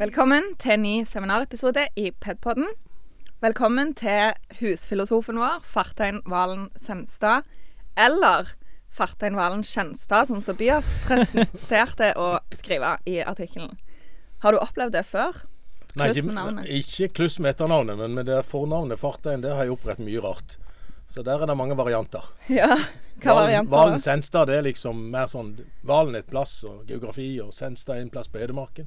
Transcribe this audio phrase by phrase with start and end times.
[0.00, 2.70] Velkommen til en ny seminarepisode i Pedpodden.
[3.44, 7.44] Velkommen til husfilosofen vår, Fartein Valen Senstad.
[8.00, 8.54] Eller
[8.96, 13.76] Fartein Valen Skjenstad, sånn som Byas presenterte å skrive i artikkelen.
[14.40, 15.42] Har du opplevd det før?
[15.98, 20.06] Nei, Kluss ikke, kluss med etternavnet, men med det fornavnet Fartein, det har jeg opprettet
[20.06, 20.56] mye rart.
[21.10, 22.24] Så der er det mange varianter.
[22.60, 22.72] Ja.
[23.20, 24.00] Hva Valen- varianter Valen?
[24.00, 25.50] Senstad, det er liksom mer sånn
[25.84, 28.86] Valen et plass, og geografi, og Senstad en plass på Edemarken.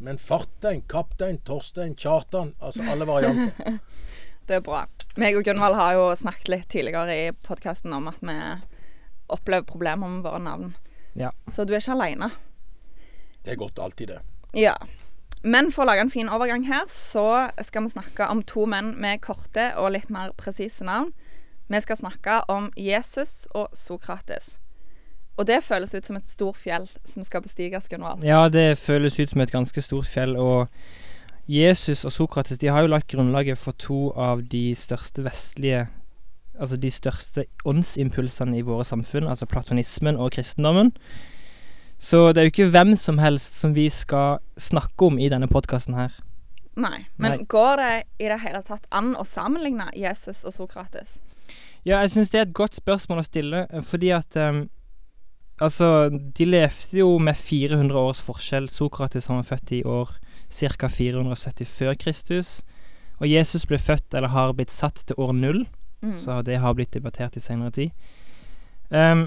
[0.00, 3.80] Men Fartein, Kaptein, Torstein, Kjartan, altså alle varianter.
[4.48, 4.86] Det er bra.
[5.20, 8.36] Meg og Gunvald har jo snakket litt tidligere i podkasten om at vi
[9.30, 10.72] opplever problemer med våre navn.
[11.20, 11.30] Ja.
[11.52, 12.30] Så du er ikke aleine.
[13.44, 14.22] Det er godt alltid, det.
[14.58, 14.74] Ja.
[15.44, 18.94] Men for å lage en fin overgang her, så skal vi snakke om to menn
[19.00, 21.12] med korte og litt mer presise navn.
[21.70, 24.56] Vi skal snakke om Jesus og Sokrates.
[25.40, 28.24] Og det føles ut som et stort fjell som skal bestiges, Gunvald.
[28.28, 30.68] Ja, det føles ut som et ganske stort fjell, og
[31.48, 35.88] Jesus og Sokrates de har jo lagt grunnlaget for to av de største vestlige
[36.60, 40.90] Altså de største åndsimpulsene i våre samfunn, altså platonismen og kristendommen.
[41.96, 45.48] Så det er jo ikke hvem som helst som vi skal snakke om i denne
[45.48, 46.12] podkasten her.
[46.76, 47.06] Nei.
[47.16, 47.46] Men Nei.
[47.48, 51.22] går det i det hele tatt an å sammenligne Jesus og Sokrates?
[51.84, 54.66] Ja, jeg syns det er et godt spørsmål å stille, eh, fordi at ehm,
[55.60, 56.08] Altså,
[56.38, 58.68] de levde jo med 400 års forskjell.
[58.72, 60.14] Sokrates han var født i år
[60.50, 60.88] ca.
[60.88, 62.62] 470 før Kristus.
[63.20, 65.66] Og Jesus ble født, eller har blitt satt til år null,
[66.02, 66.12] Mm.
[66.16, 67.90] så det har blitt debattert i senere tid.
[68.90, 69.26] Um,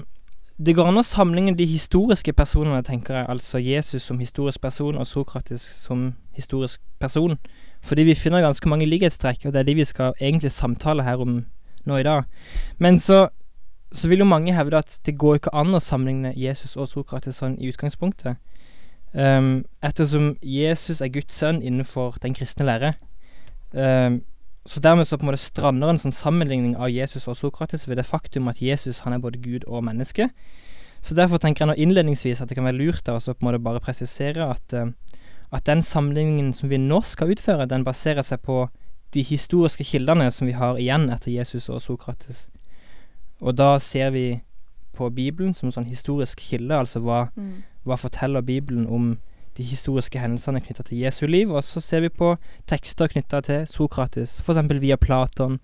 [0.58, 3.26] det går an å sammenligne de historiske personene, tenker jeg.
[3.28, 7.38] Altså Jesus som historisk person og Sokrates som historisk person.
[7.82, 11.20] Fordi vi finner ganske mange likhetstrekk, og det er de vi skal egentlig samtale her
[11.22, 11.44] om
[11.86, 12.24] nå i dag.
[12.78, 13.28] Men så,
[13.94, 17.38] så vil jo mange hevde at det går ikke an å sammenligne Jesus og Sokrates
[17.38, 18.40] sånn i utgangspunktet.
[19.14, 22.94] Um, ettersom Jesus er Guds sønn innenfor den kristne lære.
[23.70, 24.22] Um,
[24.66, 28.00] så dermed så på en måte strander en sånn sammenligning av Jesus og Sokrates ved
[28.00, 30.30] det faktum at Jesus han er både Gud og menneske.
[31.04, 33.60] Så derfor tenker jeg nå innledningsvis at det kan være lurt å på en måte
[33.60, 34.88] bare presisere at, eh,
[35.52, 38.64] at den sammenligningen som vi nå skal utføre, den baserer seg på
[39.12, 42.48] de historiske kildene som vi har igjen etter Jesus og Sokrates.
[43.40, 44.40] Og da ser vi
[44.94, 47.62] på Bibelen som en sånn historisk kilde, altså hva, Mm.
[47.86, 49.18] hva forteller Bibelen om
[49.56, 52.36] de historiske hendelsene knytta til Jesu liv, og så ser vi på
[52.66, 54.80] tekster knytta til Sokrates, f.eks.
[54.80, 55.60] via Platon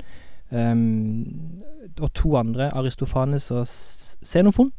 [0.52, 1.62] um,
[2.00, 3.66] og to andre, Aristofanes og
[4.24, 4.72] Xenofon.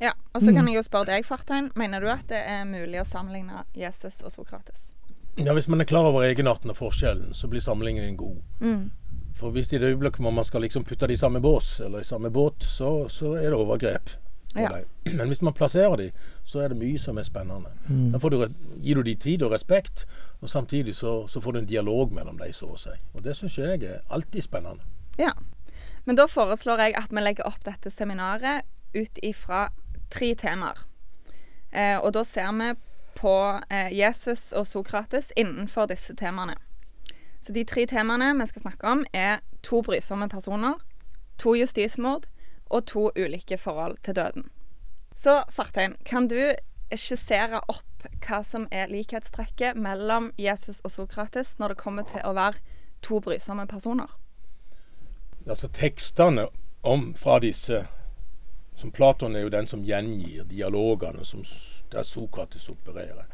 [0.00, 0.68] Ja, og så kan Mm.
[0.68, 1.70] jeg jo spørre deg, Fartein.
[1.76, 4.92] Mener du at det er mulig å sammenligne Jesus og Sokrates?
[5.38, 8.36] Ja, Hvis man er klar over egenarten og forskjellen, så blir sammenligningen god.
[8.60, 8.90] Mm.
[9.34, 12.00] For hvis i det øyeblikket hvor man skal liksom putte de i samme bås, eller
[12.00, 14.10] i samme båt, så, så er det overgrep.
[14.54, 14.70] Ja.
[15.18, 16.10] Men hvis man plasserer de,
[16.44, 17.70] så er det mye som er spennende.
[17.88, 18.12] Mm.
[18.12, 18.44] Da får du,
[18.82, 20.06] gir du de tid og respekt,
[20.40, 22.94] og samtidig så, så får du en dialog mellom de, så å si.
[23.14, 24.86] Og det syns jeg er alltid spennende.
[25.18, 25.34] Ja.
[26.04, 29.68] Men da foreslår jeg at vi legger opp dette seminaret ut ifra
[30.14, 30.84] tre temaer.
[31.74, 32.74] Eh, og da ser vi
[33.18, 33.34] på
[33.70, 36.54] eh, Jesus og Sokrates innenfor disse temaene.
[37.44, 40.78] Så de tre temaene vi skal snakke om, er to brysomme personer,
[41.38, 42.24] to justismord
[42.72, 44.46] og to ulike forhold til døden.
[45.16, 46.54] Så Fartein, kan du
[46.96, 52.32] skissere opp hva som er likhetstrekket mellom Jesus og Sokrates når det kommer til å
[52.36, 52.60] være
[53.04, 54.08] to brysomme personer?
[55.44, 56.46] Altså tekstene
[56.82, 57.82] om fra disse
[58.80, 61.44] som Platon er jo den som gjengir dialogene som,
[61.92, 63.28] der Sokrates opererer.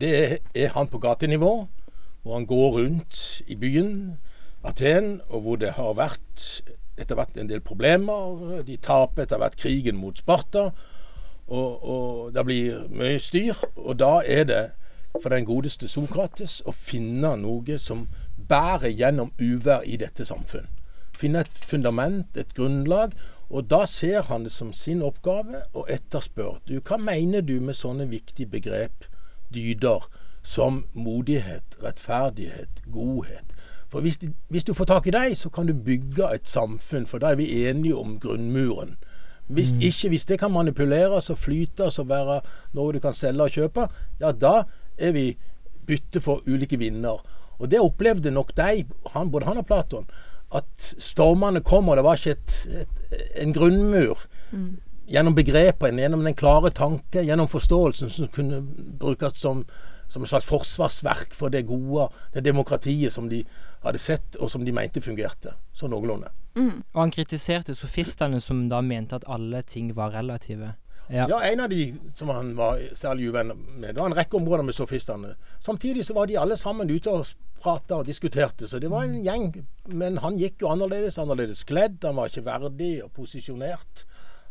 [0.00, 1.68] Det er han på gatenivå,
[2.22, 4.18] hvor han går rundt i byen
[4.64, 6.62] Aten, og hvor det har vært
[6.98, 8.62] etter hvert en del problemer.
[8.62, 10.68] De taper etter hvert krigen mot Sparta,
[11.48, 13.58] og, og det blir mye styr.
[13.74, 14.62] Og da er det
[15.18, 18.06] for den godeste Sokrates å finne noe som
[18.48, 20.70] bærer gjennom uvær i dette samfunn
[21.22, 23.14] finne et fundament, et grunnlag.
[23.52, 26.80] Og da ser han det som sin oppgave å etterspørre.
[26.80, 29.06] Hva mener du med sånne viktige begrep,
[29.52, 30.06] dyder,
[30.42, 33.54] som modighet, rettferdighet, godhet?
[33.92, 37.06] For hvis, de, hvis du får tak i dem, så kan du bygge et samfunn,
[37.06, 38.96] for da er vi enige om grunnmuren.
[39.52, 42.40] Hvis ikke, hvis det kan manipuleres og flytes og være
[42.72, 43.88] noe du kan selge og kjøpe,
[44.22, 44.62] ja da
[44.96, 45.26] er vi
[45.86, 47.20] bytte for ulike vinner.
[47.58, 50.08] Og det opplevde nok de, han, både han og Platon,
[50.54, 53.12] at stormene kom, og det var ikke et, et,
[53.44, 54.24] en grunnmur.
[55.12, 58.62] Gjennom begrepene, gjennom den klare tanke, gjennom forståelsen som kunne
[59.00, 59.64] brukes som,
[60.12, 63.40] som et slags forsvarsverk for det gode, det demokratiet som de
[63.82, 65.56] hadde sett, og som de mente fungerte.
[65.72, 66.28] Så noenlunde.
[66.92, 70.74] Og han kritiserte sofistene som da mente at alle ting var relative.
[71.08, 71.26] Ja.
[71.28, 73.94] Ja, en av de som han var særlig uvenner med.
[73.94, 75.34] Det var en rekke områder med sofistene.
[75.60, 77.26] Samtidig så var de alle sammen ute og
[77.62, 79.50] prata og diskuterte, så det var en gjeng.
[79.88, 81.98] Men han gikk jo annerledes, annerledes kledd.
[82.04, 84.06] Han var ikke verdig og posisjonert.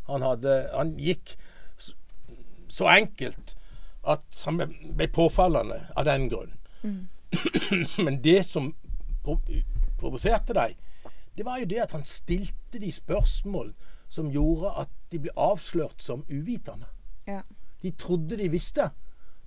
[0.10, 1.38] Han, hadde, han gikk
[2.72, 3.56] så enkelt
[4.03, 4.57] at han
[4.98, 6.53] ble- påfallende av den grunn.
[8.06, 8.71] Men det som
[10.00, 10.77] provoserte deg,
[11.38, 13.71] det var jo det at han stilte de spørsmål
[14.12, 16.89] som gjorde at de ble avslørt som uvitende.
[17.27, 17.42] Ja.
[17.81, 18.89] De trodde de visste.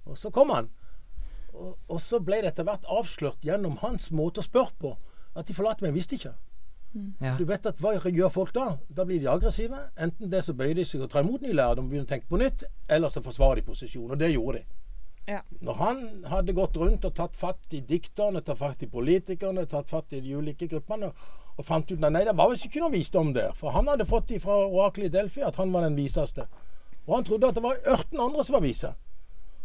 [0.05, 0.71] Og så kom han.
[1.55, 4.95] Og, og så ble det etter hvert avslørt gjennom hans måte å spørre på
[5.35, 6.33] at de forlater meg, visste ikke.
[7.21, 7.35] Ja.
[7.39, 8.77] Du vet at Hva gjør folk da?
[8.89, 9.79] Da blir de aggressive.
[9.99, 12.29] Enten det så bøyer de seg og tar imot ny lærere, de begynner å tenke
[12.31, 14.13] på nytt, eller så forsvarer de posisjonen.
[14.15, 14.65] Og det gjorde de.
[15.33, 15.41] Ja.
[15.65, 19.89] Når han hadde gått rundt og tatt fatt i dikterne, tatt fatt i politikerne, tatt
[19.91, 21.09] fatt i de ulike gruppene,
[21.57, 23.53] og fant ut at nei, det var visst ikke noe visdom der.
[23.57, 26.47] For han hadde fått fra oraklet i Delfi at han var den viseste.
[27.07, 28.91] Og han trodde at det var 18 andre som var vise.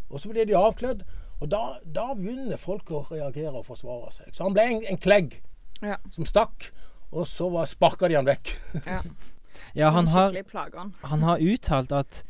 [0.09, 1.03] Og så ble de avkledd.
[1.39, 4.31] Og da, da begynner folk å reagere og forsvare seg.
[4.35, 5.37] Så han ble en, en klegg
[5.81, 5.95] Ja.
[6.11, 6.71] som stakk,
[7.11, 8.53] og så var- sparka de han vekk.
[8.85, 9.01] ja.
[9.75, 10.33] ja, han har,
[11.03, 12.23] han har uttalt at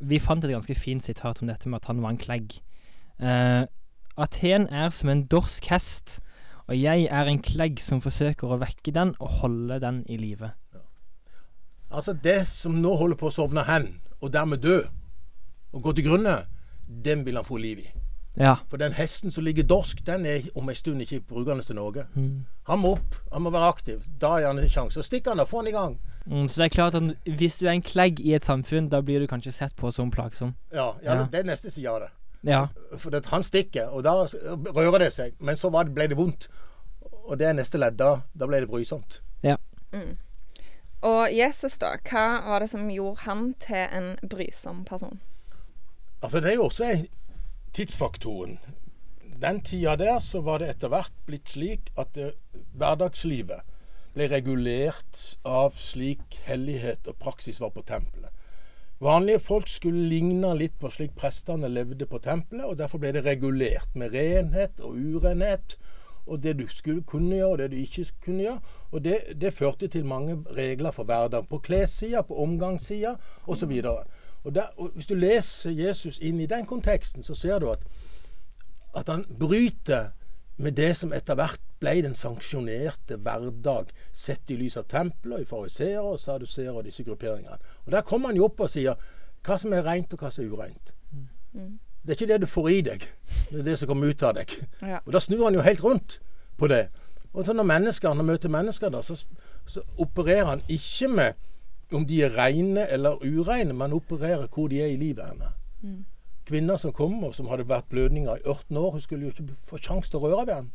[0.00, 2.54] Vi fant et ganske fint sitat om dette med at han var en klegg.
[3.20, 3.66] Uh,
[4.16, 6.20] Aten er som en dorsk hest,
[6.66, 10.52] og jeg er en klegg som forsøker å vekke den og holde den i live.
[11.90, 14.78] Altså det som nå holder på å sovne hen, og dermed dø,
[15.72, 16.46] og gå til grunne,
[16.88, 17.90] den vil han få liv i.
[18.40, 18.54] Ja.
[18.72, 22.06] For den hesten som ligger dorsk, den er om en stund ikke brukende til noe.
[22.14, 22.46] Mm.
[22.70, 24.06] Han må opp, han må være aktiv.
[24.22, 25.02] Da er han en sjanse.
[25.04, 25.98] Stikk han og få han i gang.
[26.24, 29.02] Mm, så det er klart at hvis du er en klegg i et samfunn, da
[29.04, 30.54] blir du kanskje sett på som plagsom.
[30.72, 31.28] Ja, ja, Ja.
[31.30, 32.10] det er neste side av det.
[32.48, 32.62] Ja.
[32.96, 34.14] For det, han stikker, og da
[34.72, 35.34] rører det seg.
[35.40, 36.48] Men så var det, ble det vondt.
[37.28, 37.98] Og det er neste ledd.
[38.00, 39.20] Da, da ble det brysomt.
[39.44, 39.56] Ja.
[41.02, 41.94] Og Jesus, da.
[42.08, 45.20] Hva var det som gjorde han til en brysom person?
[46.22, 47.06] Altså Det er jo også en
[47.76, 48.58] tidsfaktoren.
[49.40, 52.32] Den tida der så var det etter hvert blitt slik at det,
[52.76, 53.64] hverdagslivet
[54.14, 58.32] ble regulert av slik hellighet og praksis var på tempelet.
[59.00, 63.24] Vanlige folk skulle ligne litt på slik prestene levde på tempelet, og derfor ble det
[63.24, 65.78] regulert med renhet og urenhet.
[66.28, 68.74] Og det du skulle kunne gjøre, og det du ikke kunne gjøre.
[68.92, 71.48] Og det, det førte til mange regler for hverdagen.
[71.48, 73.14] På klessida, på omgangssida
[73.48, 73.72] osv.
[73.88, 74.04] Og,
[74.44, 77.84] der- og hvis du leser Jesus inn i den konteksten, så ser du at,
[78.96, 80.10] at han bryter
[80.56, 85.44] med det som etter hvert ble den sanksjonerte hverdag, sett i lys av tempelet, og
[85.44, 87.56] i fariseere og saduseere og disse grupperingene.
[87.86, 88.94] Og Der kommer han jo opp og sier
[89.46, 90.92] hva som er rent, og hva som er ureint.
[92.00, 93.06] Det er ikke det du får i deg,
[93.50, 94.52] det er det som kommer ut av deg.
[94.82, 95.00] Ja.
[95.04, 96.20] Og Da snur han jo helt rundt
[96.56, 96.88] på det.
[97.32, 99.16] Og så når mennesker, når han møter mennesker, da, så,
[99.66, 101.32] så opererer han ikke med
[101.92, 105.52] om de er rene eller ureine, men opererer hvor de er i livet henne.
[106.46, 109.54] Kvinner som kom, og som hadde vært blødninger i 18 år, hun skulle jo ikke
[109.62, 110.70] få sjanse til å røre ved han.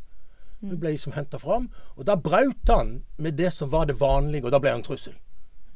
[0.60, 1.68] Hun ble liksom henta fram.
[1.96, 4.86] Og da brøt han med det som var det vanlige, og da ble han en
[4.86, 5.14] trussel.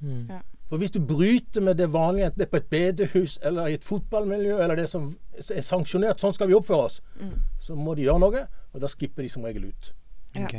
[0.00, 0.26] Mm.
[0.30, 0.40] Ja.
[0.70, 3.74] For hvis du bryter med det vanlige, enten det er på et bedehus eller i
[3.74, 5.08] et fotballmiljø, eller det som
[5.50, 7.00] er sanksjonert, sånn skal vi oppføre oss,
[7.58, 9.90] så må de gjøre noe, og da skipper de som regel ut.
[10.34, 10.44] Ja.
[10.44, 10.54] Ok.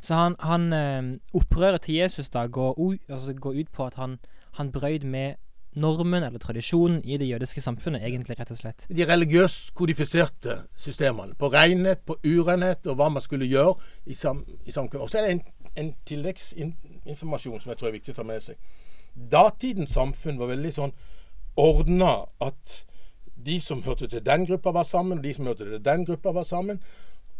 [0.00, 3.94] Så han, han eh, opprøret til Jesus da går, u, altså går ut på at
[3.94, 4.18] han,
[4.58, 5.34] han brøyd med
[5.76, 8.86] normen eller tradisjonen i det jødiske samfunnet, egentlig, rett og slett.
[8.88, 11.34] De religiøst kodifiserte systemene.
[11.38, 13.74] På renhet, på urenhet, og hva man skulle gjøre
[14.06, 15.02] i, sam, i samfunnet.
[15.02, 15.42] Og så er det en,
[15.76, 18.56] en tilleggsinformasjon som jeg tror er viktig å ta med seg.
[19.32, 20.96] Datidens samfunn var veldig sånn
[21.60, 22.80] ordna at
[23.46, 26.32] de som hørte til den gruppa, var sammen, og de som hørte til den gruppa,
[26.32, 26.80] var sammen.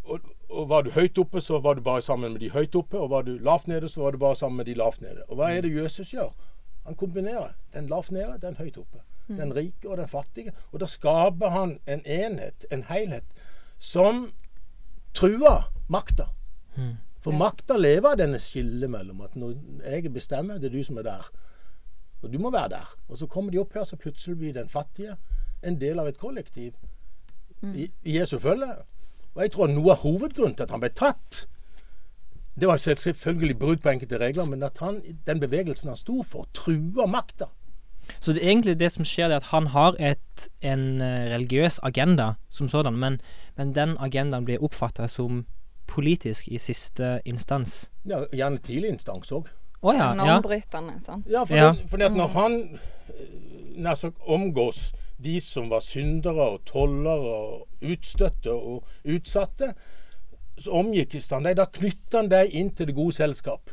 [0.04, 2.98] Og, og var du høyt oppe, så var du bare sammen med de høyt oppe.
[2.98, 5.24] Og var du lavt nede, så var du bare sammen med de lavt nede.
[5.28, 6.30] Og hva er det Jesus gjør?
[6.86, 9.02] Han kombinerer den lavt nede, den høyt oppe.
[9.40, 10.52] Den rike og den fattige.
[10.72, 13.24] Og da skaper han en enhet, en helhet,
[13.78, 14.32] som
[15.14, 16.28] truer makta.
[17.20, 20.98] For makta lever av denne skillet mellom at når jeg bestemmer, det er du som
[20.98, 21.26] er der.
[22.22, 22.92] Og du må være der.
[23.08, 25.16] Og så kommer de opp her, så plutselig blir den fattige
[25.62, 26.76] en del av et kollektiv
[27.74, 28.68] i, i Jesu følge.
[29.36, 31.44] Og jeg tror noe av hovedgrunnen til at han ble tatt,
[32.56, 36.48] det var selvfølgelig brudd på enkelte regler, men at han, den bevegelsen han sto for,
[36.56, 37.50] truer makta.
[38.20, 41.80] Så det er egentlig det som skjer, er at han har et, en eh, religiøs
[41.82, 43.20] agenda som sådan, men,
[43.58, 45.44] men den agendaen blir oppfatta som
[45.86, 47.90] politisk i siste instans.
[48.08, 49.50] Ja, gjerne tidlig instans òg.
[49.82, 50.14] Å ja, ja.
[50.16, 50.96] Normbrytende.
[51.04, 51.26] sant.
[51.30, 51.72] Ja, for Ja.
[51.76, 53.26] Det, fordi at når han eh,
[53.76, 59.72] nær sagt omgås de som var syndere og tollere og utstøtte og utsatte,
[60.58, 61.56] så omgikkes han dem.
[61.58, 63.72] Da knytter han deg inn til det gode selskap.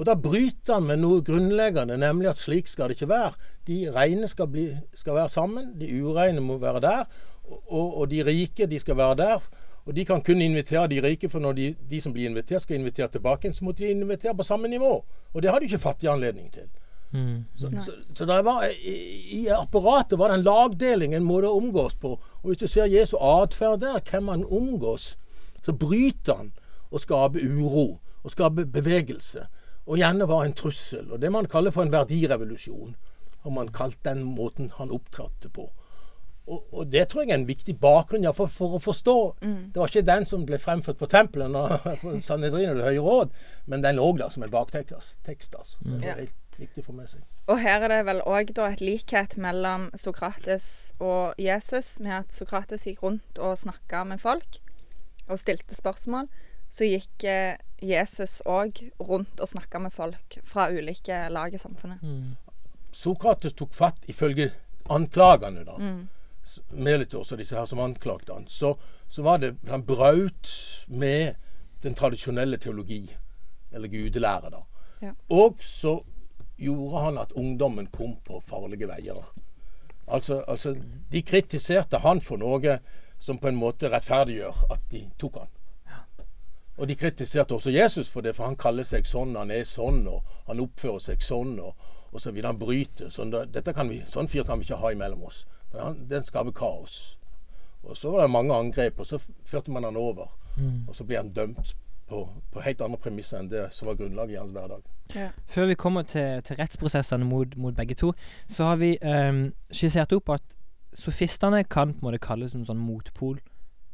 [0.00, 3.34] Og da bryter han med noe grunnleggende, nemlig at slik skal det ikke være.
[3.68, 7.10] De rene skal, bli, skal være sammen, de ureine må være der,
[7.50, 9.50] og, og de rike de skal være der.
[9.84, 12.78] Og de kan kun invitere de rike, for når de, de som blir invitert, skal
[12.78, 14.92] invitere tilbake, så måtte de invitere på samme nivå.
[15.32, 16.68] Og det har de ikke fattig anledning til.
[17.12, 17.44] Mm.
[17.54, 18.94] Så, så, så det var, i,
[19.40, 22.14] i apparatet var det en lagdeling, en måte å omgås på.
[22.42, 25.16] Og hvis du ser Jesu atferd der, hvem han omgås,
[25.64, 26.52] så bryter han
[26.90, 29.46] og skaper uro og skaper bevegelse.
[29.90, 31.10] Og gjerne var en trussel.
[31.10, 32.96] Og det man kaller for en verdirevolusjon.
[33.40, 35.70] Har man kalt den måten han opptrådte på.
[36.50, 39.16] Og, og, det tror jeg er en viktig bakgrunn ja, for, for, å forstå.
[39.70, 41.54] Det var ikke den som ble fremført på tempelet
[42.02, 43.36] på Sanhedrin og Det høye råd,
[43.70, 45.54] men den lå der som en baktekst.
[45.54, 45.78] Altså.
[45.84, 46.00] Ja.
[46.00, 47.24] var helt viktig for med seg.
[47.50, 52.86] Og her er det vel òg et likhet mellom Sokrates og Jesus, med at Sokrates
[52.86, 54.60] gikk rundt og snakka med folk
[55.30, 56.28] og stilte spørsmål.
[56.70, 62.02] Så gikk eh, Jesus òg rundt og snakka med folk fra ulike lag i samfunnet.
[62.02, 62.36] Mm.
[62.94, 64.50] Sokrates tok fatt ifølge
[64.90, 65.78] anklagene, da.
[66.74, 68.46] Melitos og disse her som anklagte han.
[68.50, 68.74] Så,
[69.08, 70.50] så var det Han brøt
[70.88, 71.36] med
[71.82, 73.06] den tradisjonelle teologi,
[73.72, 74.62] eller gudelære, da.
[75.00, 75.12] Ja.
[75.32, 76.00] Og så
[76.60, 79.30] gjorde han at ungdommen kom på farlige veier.
[80.10, 80.74] Altså, altså
[81.12, 82.78] De kritiserte han for noe
[83.18, 85.56] som på en måte rettferdiggjør at de tok han.
[86.80, 90.06] Og de kritiserte også Jesus for det, for han kaller seg sånn, han er sånn,
[90.08, 91.74] og han oppfører seg sånn, og,
[92.08, 92.54] og så videre.
[92.54, 93.10] Han bryter.
[93.12, 95.42] Sånn, dette kan vi, sånn fyr kan vi ikke ha imellom oss.
[95.68, 97.18] For han, den skaper kaos.
[97.84, 100.32] Og så var det mange angrep, og så førte man han over.
[100.88, 101.74] Og så ble han dømt
[102.10, 104.82] på, på helt andre premisser enn det som var grunnlaget i hans hverdag.
[105.16, 105.28] Ja.
[105.50, 108.12] Før vi kommer til, til rettsprosessene mot, mot begge to,
[108.50, 110.56] så har vi um, skissert opp at
[110.98, 113.38] sofistene kan på en måte kalles en sånn motpol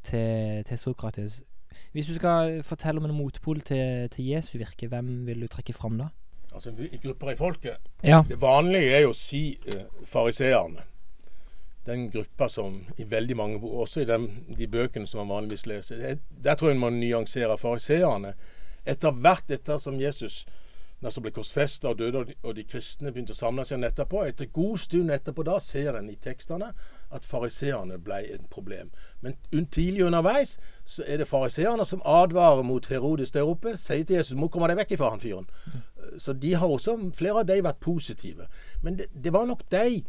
[0.06, 1.42] til, til Sokrates.
[1.92, 5.76] Hvis du skal fortelle om en motpol til, til Jesu virke, hvem vil du trekke
[5.76, 6.11] fram da?
[6.54, 7.88] Altså grupper i folket.
[8.04, 8.23] Ja.
[8.28, 10.85] Det vanlige er jo å si eh, fariseerne.
[11.86, 14.18] Den gruppa som i veldig mange Også i de,
[14.58, 15.96] de bøkene som man vanligvis leser.
[15.96, 18.34] Det, der tror jeg man nyanserer fariseerne.
[18.86, 20.44] Etter hvert etter som Jesus
[21.04, 23.84] når som ble korsfesta og døde, og de, og de kristne begynte å samle seg
[23.84, 24.22] etterpå.
[24.24, 26.70] Etter god stund etterpå da ser en i tekstene
[27.14, 28.88] at fariseerne ble et problem.
[29.20, 30.56] Men tidlig underveis
[30.88, 33.76] så er det fariseerne som advarer mot Herodes der oppe.
[33.80, 35.50] Sier til Jesus må komme deg vekk fra han fyren.
[36.22, 38.48] Så de har også, flere av de vært positive.
[38.82, 40.00] Men det, det var nok de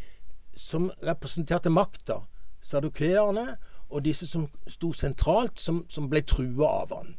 [0.58, 2.22] som representerte makta,
[2.62, 3.56] sadukeerne,
[3.88, 7.14] og disse som sto sentralt, som, som ble trua av han.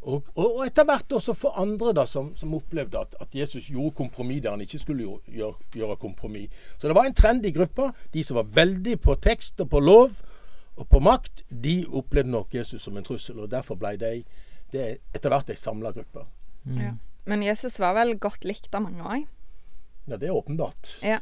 [0.00, 3.68] Og, og, og etter hvert også for andre da, som, som opplevde at, at Jesus
[3.68, 6.62] gjorde kompromiss der han ikke skulle gjøre, gjøre kompromiss.
[6.78, 7.90] Så det var en trend i gruppa.
[8.12, 10.22] De som var veldig på tekst og på lov
[10.80, 13.42] og på makt, de opplevde nok Jesus som en trussel.
[13.44, 14.22] Og derfor ble de
[14.70, 16.24] det er etter hvert ei samla gruppe.
[16.78, 16.94] Ja.
[17.28, 19.26] Men Jesus var vel godt likt av mange òg?
[20.08, 20.94] Ja, det er åpenbart.
[21.04, 21.18] Ja.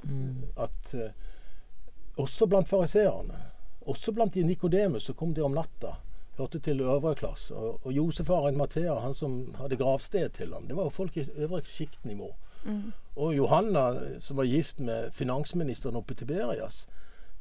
[0.60, 1.16] At eh,
[2.18, 3.38] også blant fariseerne,
[3.88, 5.94] også blant de Nikodemus som kom der om natta,
[6.38, 7.54] hørte til øvre klasse.
[7.54, 11.16] Og, og Josef Aren Mathea, han som hadde gravsted til ham, det var jo folk
[11.16, 12.30] i øvre sjiktnivå.
[13.16, 16.88] Og Johanna, som var gift med finansministeren oppe i Tiberias,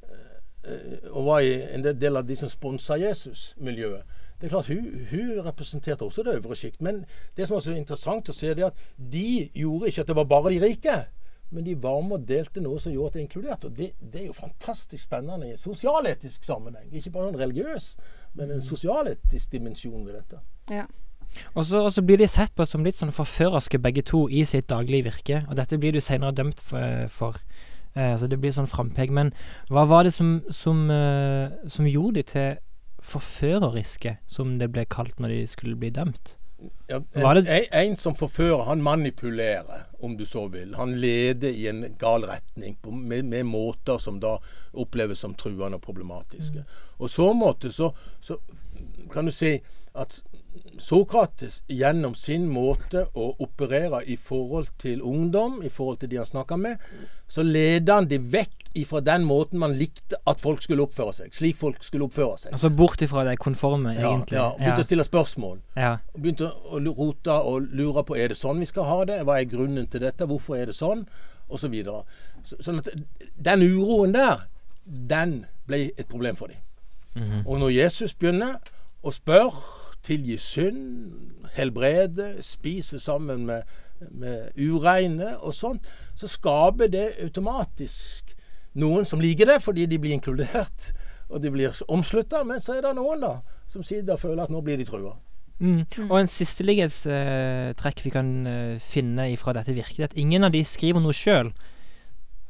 [0.03, 4.03] eh, og var i en del av de som sponsa Jesus-miljøet.
[4.37, 6.81] Det er klart, hun, hun representerte også det øvre sjikt.
[6.81, 7.05] Men
[7.37, 10.17] det som er så interessant å se, det er at de gjorde ikke at det
[10.19, 10.97] var bare de rike.
[11.49, 13.69] Men de var med og delte noe som gjorde at det inkluderte.
[13.69, 16.89] Og det, det er jo fantastisk spennende i en sosialetisk sammenheng.
[16.91, 17.93] Ikke bare en religiøs,
[18.35, 20.41] men en sosialetisk dimensjon ved dette.
[20.71, 20.87] ja.
[21.53, 24.45] Og så, og så blir de sett på som litt sånn forførerske begge to i
[24.47, 27.11] sitt daglige virke, og dette blir du senere dømt for.
[27.11, 27.41] for.
[27.97, 29.11] Eh, så det blir sånn frampek.
[29.13, 29.33] Men
[29.73, 32.57] hva var det som, som, eh, som gjorde de til
[33.07, 36.37] forføreriske, som det ble kalt når de skulle bli dømt?
[36.87, 40.75] Ja, en, en, en som forfører, han manipulerer, om du så vil.
[40.75, 44.37] Han leder i en gal retning på, med, med måter som da
[44.73, 46.63] oppleves som truende og problematiske.
[46.97, 48.39] Og så måte så, så
[49.13, 49.57] kan du si
[49.97, 50.21] at
[50.79, 56.25] Sokrates gjennom sin måte å operere i forhold til ungdom, i forhold til de han
[56.29, 56.77] snakker med,
[57.27, 61.31] så leder han de vekk ifra den måten man likte at folk skulle oppføre seg.
[61.33, 62.51] Slik folk skulle oppføre seg.
[62.53, 64.37] Altså bort ifra det konforme, Ja, egentlig.
[64.37, 65.57] ja, Begynte begynte å stille spørsmål.
[65.75, 65.97] ja.
[66.17, 69.45] Begynte å rote og lure på er det sånn vi skal ha det, hva er
[69.49, 71.07] grunnen til dette, hvorfor er det sånn,
[71.49, 71.61] osv.
[71.65, 72.03] Så videre.
[72.59, 72.89] Sånn at
[73.39, 74.45] den uroen der,
[74.85, 77.43] den ble et problem for dem.
[77.47, 78.59] Og når Jesus begynner
[79.03, 79.55] å spørre,
[80.07, 83.67] tilgi synd, helbrede, spise sammen med,
[84.11, 88.33] med ureine og sånt, så skaper det automatisk
[88.77, 90.91] noen som liker det fordi de blir inkludert
[91.27, 93.33] og de blir omslutta, men så er det noen da
[93.67, 95.17] som sitter og føler at nå blir de trua.
[95.57, 95.83] Mm.
[95.83, 96.05] Mm.
[96.11, 101.03] Og en sistelighetstrekk vi kan eh, finne fra dette virket, at ingen av de skriver
[101.03, 101.51] noe sjøl.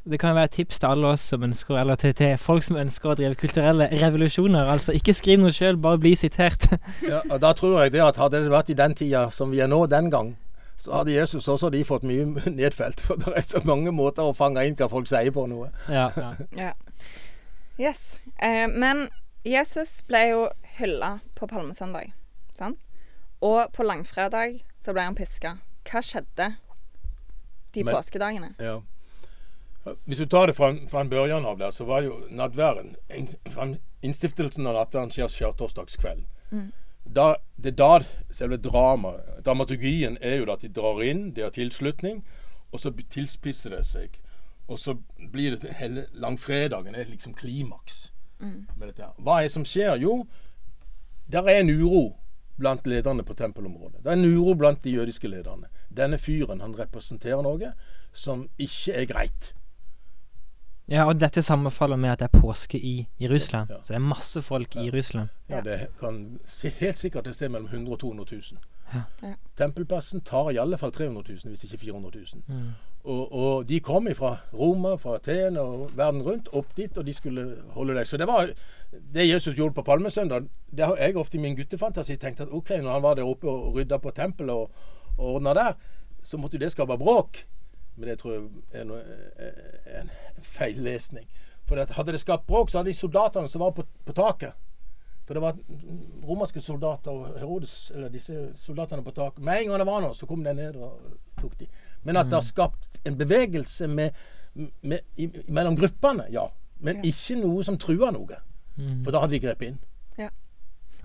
[0.09, 2.77] Det kan være et tips til alle oss som ønsker, eller til, til folk som
[2.79, 4.69] ønsker å drive kulturelle revolusjoner.
[4.71, 6.69] Altså, ikke skriv noe sjøl, bare bli sitert.
[7.11, 9.59] Ja, og da tror jeg det at hadde det vært i den tida som vi
[9.63, 10.33] er nå, den gang,
[10.77, 12.25] så hadde Jesus også de fått mye
[12.61, 13.01] nedfelt.
[13.03, 15.71] For det er så mange måter å fange inn hva folk sier på noe.
[15.91, 16.33] ja, ja.
[16.67, 16.73] Ja.
[17.77, 18.17] Yes.
[18.41, 19.07] Eh, men
[19.45, 20.43] Jesus ble jo
[20.79, 22.09] hylla på palmesøndag,
[22.57, 22.79] sant?
[23.45, 25.57] Og på langfredag så ble han piska.
[25.85, 26.47] Hva skjedde
[27.75, 28.53] de Men- påskedagene?
[28.57, 28.79] Ja.
[30.05, 32.95] Hvis du tar det fra, fra en børjan av der, så var jo nattværen
[34.01, 36.25] Innstiftelsen av nattværen skjer skjærtorsdagskveld.
[36.51, 36.71] Mm.
[37.15, 41.53] Da, det er da selve dramaet Dramaturgien er jo at de drar inn, de har
[41.55, 42.23] tilslutning,
[42.71, 44.19] og så tilspisser det seg.
[44.67, 44.97] Og så
[45.31, 48.11] blir det hele langfredagen er liksom klimaks
[48.75, 49.07] med dette.
[49.23, 49.95] Hva er det som skjer?
[50.03, 50.25] Jo,
[51.31, 52.17] der er en uro
[52.57, 54.03] blant lederne på tempelområdet.
[54.03, 55.69] Det er en uro blant de jødiske lederne.
[55.89, 57.71] Denne fyren han representerer noe
[58.13, 59.53] som ikke er greit.
[60.89, 63.67] Ja, og dette sammenfaller med at det er påske i Jerusalem.
[63.69, 63.81] Ja.
[63.83, 65.27] Så det er masse folk i Jerusalem.
[65.49, 65.61] Ja, Ja.
[65.61, 66.39] Det kan
[66.79, 68.59] helt sikkert et sted mellom 100 og 200 000.
[68.93, 69.01] Ja.
[69.23, 69.33] Ja.
[69.57, 72.43] Tempelplassen tar i alle fall 300 000, hvis ikke 400 000.
[72.47, 72.69] Mm.
[73.03, 77.13] Og, og de kom fra Roma, fra Aten og verden rundt, opp dit, og de
[77.13, 78.07] skulle holde deg.
[78.07, 78.49] Så det var
[79.13, 80.47] det Jesus gjorde på palmesøndag.
[80.77, 83.49] Det har jeg ofte i min guttefantasi tenkt at ok, når han var der oppe
[83.49, 84.71] og rydda på tempelet og,
[85.17, 85.73] og ordna der,
[86.23, 87.43] så måtte jo det skape bråk.
[87.97, 88.99] Men det tror jeg er noe,
[89.87, 91.27] er en feillesning.
[91.67, 94.55] For hadde det skapt bråk, så hadde de soldatene som var på, på taket
[95.27, 95.57] For det var
[96.23, 99.43] romerske soldater og Herodes, eller disse soldatene på taket.
[99.43, 101.67] Med en gang det var noe, så kom de ned og tok de.
[102.07, 104.15] Men at det har skapt en bevegelse med,
[104.81, 106.47] med, i, mellom gruppene, ja.
[106.79, 108.39] Men ikke noe som truer noe.
[108.77, 109.03] Mm.
[109.03, 109.79] For da hadde de grepet inn.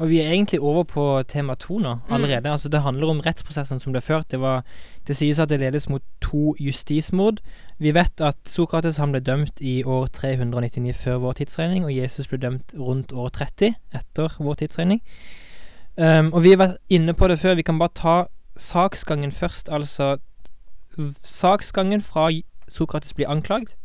[0.03, 2.51] Og vi er egentlig over på tema to nå allerede.
[2.51, 4.31] Altså Det handler om rettsprosessen som ble ført.
[4.31, 4.65] Det, var,
[5.07, 7.39] det sies at det ledes mot to justismord.
[7.79, 12.27] Vi vet at Sokrates han ble dømt i år 399 før vår tidsregning, og Jesus
[12.27, 15.03] ble dømt rundt år 30 etter vår tidsregning.
[15.97, 17.55] Um, og vi har vært inne på det før.
[17.55, 18.17] Vi kan bare ta
[18.57, 19.71] saksgangen først.
[19.71, 20.17] Altså
[21.23, 22.27] saksgangen fra
[22.69, 23.77] Sokrates blir anklagd,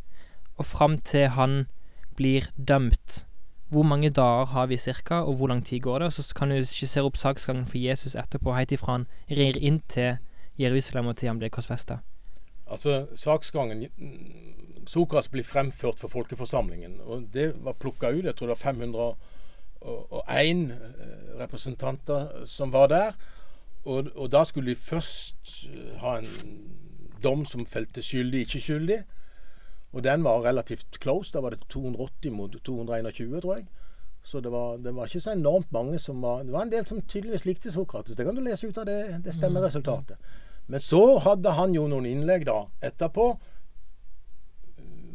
[0.56, 1.66] og fram til han
[2.16, 3.27] blir dømt.
[3.68, 6.06] Hvor mange dager har vi cirka, og hvor lang tid går det?
[6.06, 9.82] Og så kan du skissere opp saksgangen for Jesus etterpå, helt ifra han rir inn
[9.88, 10.16] til
[10.58, 11.98] Jerusalem og til han blir korsfesta.
[12.66, 13.86] Altså, saksgangen
[14.88, 17.00] Sokras blir fremført for folkeforsamlingen.
[17.00, 18.24] Og det var plukka ut.
[18.24, 20.78] Jeg tror det var 501 eh,
[21.40, 23.12] representanter som var der.
[23.84, 26.28] Og, og da skulle de først eh, ha en
[27.22, 28.98] dom som felte skyldig, ikke skyldig.
[29.98, 31.32] Og den var relativt close.
[31.34, 33.66] Da var det 280 mot 221, tror jeg.
[34.22, 36.86] Så det var, det var ikke så enormt mange som var Det var en del
[36.86, 38.16] som tydeligvis likte Sokrates.
[38.16, 40.18] Det kan du lese ut av det, det stemmeresultatet.
[40.68, 43.30] Men så hadde han jo noen innlegg da etterpå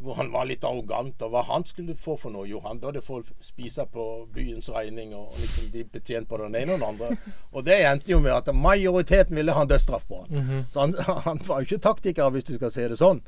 [0.04, 2.46] hvor han var litt arrogant, og hva han skulle få for noe.
[2.50, 6.76] Jo, han hadde folk spise på byens regning og liksom bli betjent på den ene
[6.76, 7.34] og den andre.
[7.56, 10.66] Og det endte jo med at majoriteten ville ha en dødsstraff på han.
[10.74, 10.96] Så han,
[11.28, 13.22] han var jo ikke taktiker, hvis du skal se det sånn,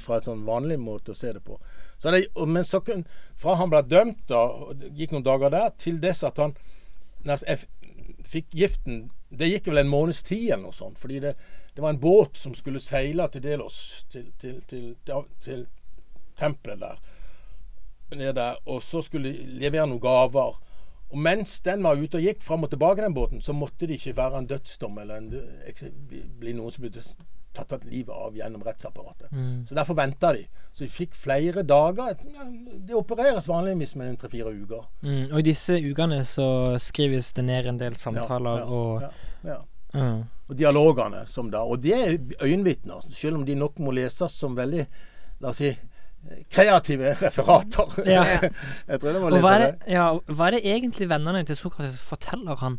[0.00, 1.58] fra et sånn vanlig måte å se det på.
[1.98, 3.04] Så det, men så kun,
[3.38, 4.42] fra han ble dømt, da,
[4.96, 6.56] gikk noen dager der, til dess at han
[8.32, 10.98] fikk giften Det gikk vel en måneds tid eller noe sånt.
[11.00, 11.36] Fordi det,
[11.74, 13.78] det var en båt som skulle seile til Delos,
[14.12, 14.90] til, til, til,
[15.44, 15.64] til
[16.42, 17.00] tempelet der.
[18.18, 18.50] Nede.
[18.68, 20.58] Og så skulle de levere noen gaver.
[21.12, 24.00] Og mens den var ute og gikk fram og tilbake, den båten, så måtte det
[24.00, 25.30] ikke være en dødsdom eller en,
[26.08, 27.02] bli, bli noen som ble
[27.52, 29.28] tatt av livet av gjennom rettsapparatet.
[29.68, 30.46] Så derfor venta de.
[30.72, 32.16] Så de fikk flere dager.
[32.32, 32.46] Ja,
[32.88, 34.86] Det opereres vanligvis med en tre-fire uker.
[35.04, 39.12] Mm, og i disse ukene så skrives det ned en del samtaler ja, og ja,
[39.50, 39.60] ja.
[39.92, 40.22] Mm.
[40.48, 44.56] Og dialogene som da Og de er øyenvitner, selv om de nok må leses som
[44.56, 44.86] veldig
[45.42, 45.68] La oss si
[46.50, 47.92] kreative referater.
[48.14, 48.24] Ja.
[48.90, 49.70] Jeg tror det var litt hva er det.
[49.82, 52.78] det, ja, hva er det egentlig vennene til Sokrates forteller han?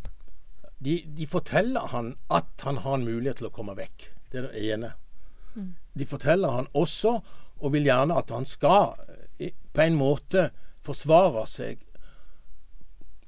[0.84, 4.10] De, de forteller han at han har en mulighet til å komme vekk.
[4.32, 4.94] Det er det ene.
[5.94, 7.18] De forteller han også,
[7.64, 8.96] og vil gjerne at han skal
[9.40, 10.50] eh, på en måte
[10.84, 11.84] forsvare seg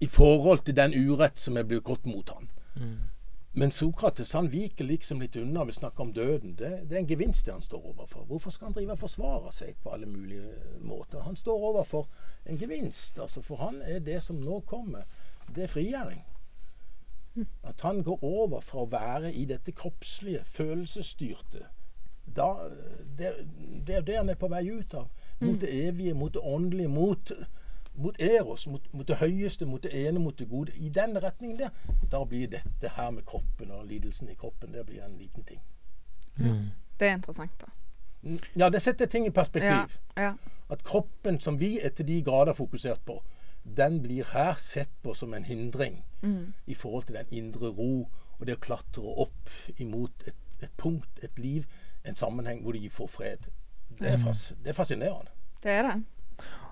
[0.04, 2.49] i forhold til den urett som er blitt gått mot han.
[3.56, 6.58] Men Sokrates han viker liksom litt unna og vil snakke om døden.
[6.60, 8.26] Det, det er en gevinst det han står overfor.
[8.28, 10.50] Hvorfor skal han drive og forsvare seg på alle mulige
[10.84, 11.24] måter?
[11.24, 12.10] Han står overfor
[12.46, 13.20] en gevinst.
[13.20, 15.08] altså For han er det som nå kommer.
[15.56, 16.20] Det er frigjøring.
[17.63, 21.63] At han går over fra å være i dette kroppslige, følelsesstyrte
[22.26, 22.70] da,
[23.18, 23.34] det,
[23.88, 25.10] det er det han er på vei ut av.
[25.39, 27.32] Mot det evige, mot det åndelige, mot,
[27.95, 30.71] mot eros, mot, mot det høyeste, mot det ene, mot det gode.
[30.75, 31.69] I den retningen der,
[32.12, 35.62] da blir dette her med kroppen og lidelsen i kroppen, det blir en liten ting.
[36.38, 36.69] Mm.
[36.99, 37.71] Det er interessant, da.
[38.21, 39.97] Mm, Ja, det setter ting i perspektiv.
[40.17, 40.21] Ja.
[40.23, 40.34] ja.
[40.69, 43.19] At kroppen som vi er til de grader fokusert på,
[43.77, 46.53] den blir her sett på som en hindring Mm.
[46.65, 51.19] i forhold til den indre ro og det å klatre opp imot et, et punkt,
[51.23, 51.65] et liv,
[52.05, 53.38] en sammenheng hvor de får fred.
[53.99, 55.29] Det er, fas, det er fascinerende.
[55.63, 56.03] Det er det.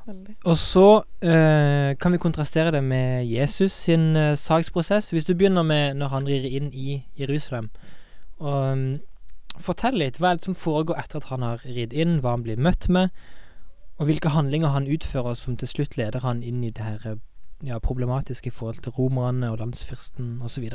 [0.06, 0.36] Veldig.
[0.50, 0.88] Og så
[1.24, 5.10] eh, kan vi kontrastere det med Jesus sin eh, saksprosess.
[5.10, 7.70] Hvis du begynner med når han rir inn i Jerusalem.
[8.40, 8.86] Og um,
[9.62, 10.18] Fortell litt.
[10.18, 12.18] Hva er det som foregår etter at han har ridd inn?
[12.24, 13.14] Hva han blir møtt med?
[14.02, 17.20] Og hvilke handlinger han utfører som til slutt leder han inn i det her
[17.64, 20.72] ja, problematiske i forhold til romerne og landsfyrsten osv.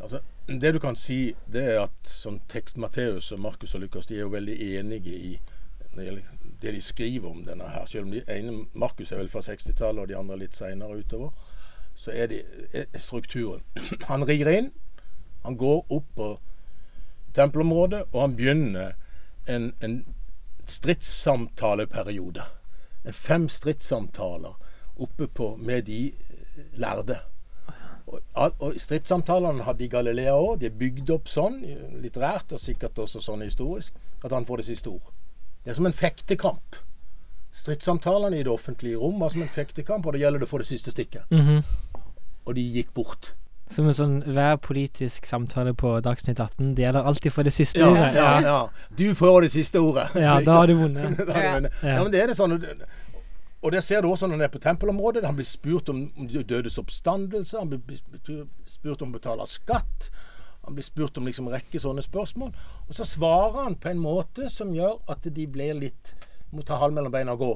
[0.00, 4.06] Altså, det du kan si, det er at sånn tekst Matteus og Markus og Lukas
[4.06, 5.32] de er jo veldig enige i
[5.92, 6.22] når det gjelder
[6.62, 7.86] det de skriver om denne her.
[7.86, 11.32] Selv om de ene, Markus er vel fra 60-tallet og de andre litt seinere utover,
[11.94, 12.42] så er, det,
[12.96, 13.62] strukturen.
[14.10, 14.72] Han rir inn,
[15.42, 16.28] han går opp på
[17.34, 18.92] tempelområdet, og han begynner
[19.50, 19.96] en, en
[20.70, 22.44] stridssamtaleperiode.
[23.10, 24.54] Fem stridssamtaler
[25.02, 27.18] oppe på med de eh, lærde.
[28.06, 28.20] Og,
[28.58, 30.60] og stridssamtalene hadde i Galilea òg.
[30.60, 31.58] De er bygd opp sånn,
[32.02, 35.10] litterært og sikkert også sånn historisk, at han får det siste ord.
[35.64, 36.76] Det er som en fektekamp.
[37.52, 40.58] Stridssamtalene i det offentlige rom var som en fektekamp, og da gjelder det å få
[40.62, 41.28] det siste stikket.
[41.30, 41.62] Mhm.
[42.46, 43.32] Og de gikk bort.
[43.70, 46.74] Som en sånn hver politisk samtale på Dagsnytt 18.
[46.74, 48.14] Det gjelder alltid for det siste Ja, ordet.
[48.14, 48.68] ja, ja.
[48.98, 50.08] Du får det siste ordet.
[50.18, 51.18] Ja, da har du vunnet.
[51.28, 51.60] Ja.
[51.82, 52.02] Ja.
[52.02, 52.52] Men det er det sånn.
[53.62, 55.24] og det- ser du også når han er på tempelområdet.
[55.24, 57.58] Han blir spurt om dødes oppstandelse.
[57.58, 60.10] Han blir blir spurt om å betale skatt.
[60.64, 62.52] Han blir spurt om liksom en rekke sånne spørsmål.
[62.86, 66.14] Og så svarer han på en måte som gjør at de blir litt
[66.52, 67.52] Må ta halen mellom beina og gå.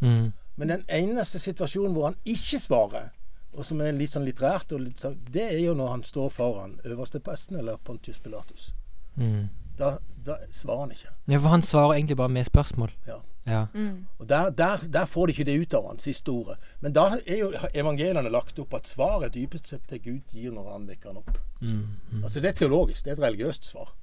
[0.00, 0.32] Mm.
[0.58, 3.12] Men den eneste situasjonen hvor han ikke svarer,
[3.54, 6.32] og som er litt sånn litterært, og litt sånn, det er jo når han står
[6.34, 8.72] foran øverstepresten eller Pontius Pilatus.
[9.14, 9.46] Mm.
[9.78, 9.92] Da,
[10.26, 11.14] da svarer han ikke.
[11.30, 12.90] Ja, for han svarer egentlig bare med spørsmål.
[13.06, 13.20] Ja.
[13.44, 13.66] Ja.
[13.74, 14.06] Mm.
[14.18, 16.56] Og der, der, der får de ikke det ut av han, siste ordet.
[16.80, 20.72] Men da er jo evangeliene lagt opp at svaret dypest sett det Gud gir når
[20.72, 21.38] han vekker han opp.
[21.60, 21.96] Mm.
[22.10, 22.22] Mm.
[22.24, 23.94] Altså Det er teologisk, det er et religiøst svar.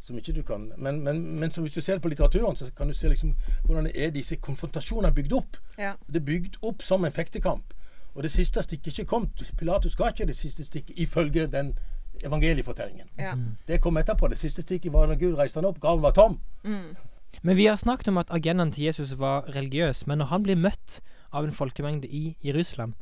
[0.00, 2.70] Som ikke du kan Men, men, men så hvis du ser det på litteraturen, så
[2.76, 5.58] kan du se liksom hvordan er disse konfrontasjonene bygd opp.
[5.78, 5.92] Ja.
[6.06, 7.74] Det er bygd opp som en fektekamp.
[8.14, 9.28] Og det siste stikket ikke kom.
[9.58, 11.76] Pilatus ga ikke det siste stikket ifølge den
[12.24, 13.06] evangeliefortellingen.
[13.18, 13.34] Ja.
[13.68, 14.28] Det kom etterpå.
[14.28, 16.40] Det siste stikket var da Gud reiste han opp, graven var tom.
[16.64, 16.96] Mm.
[17.42, 20.58] Men vi har snakket om at agendaen til Jesus var religiøs, men når han blir
[20.58, 21.00] møtt
[21.32, 22.94] av en folkemengde i Jerusalem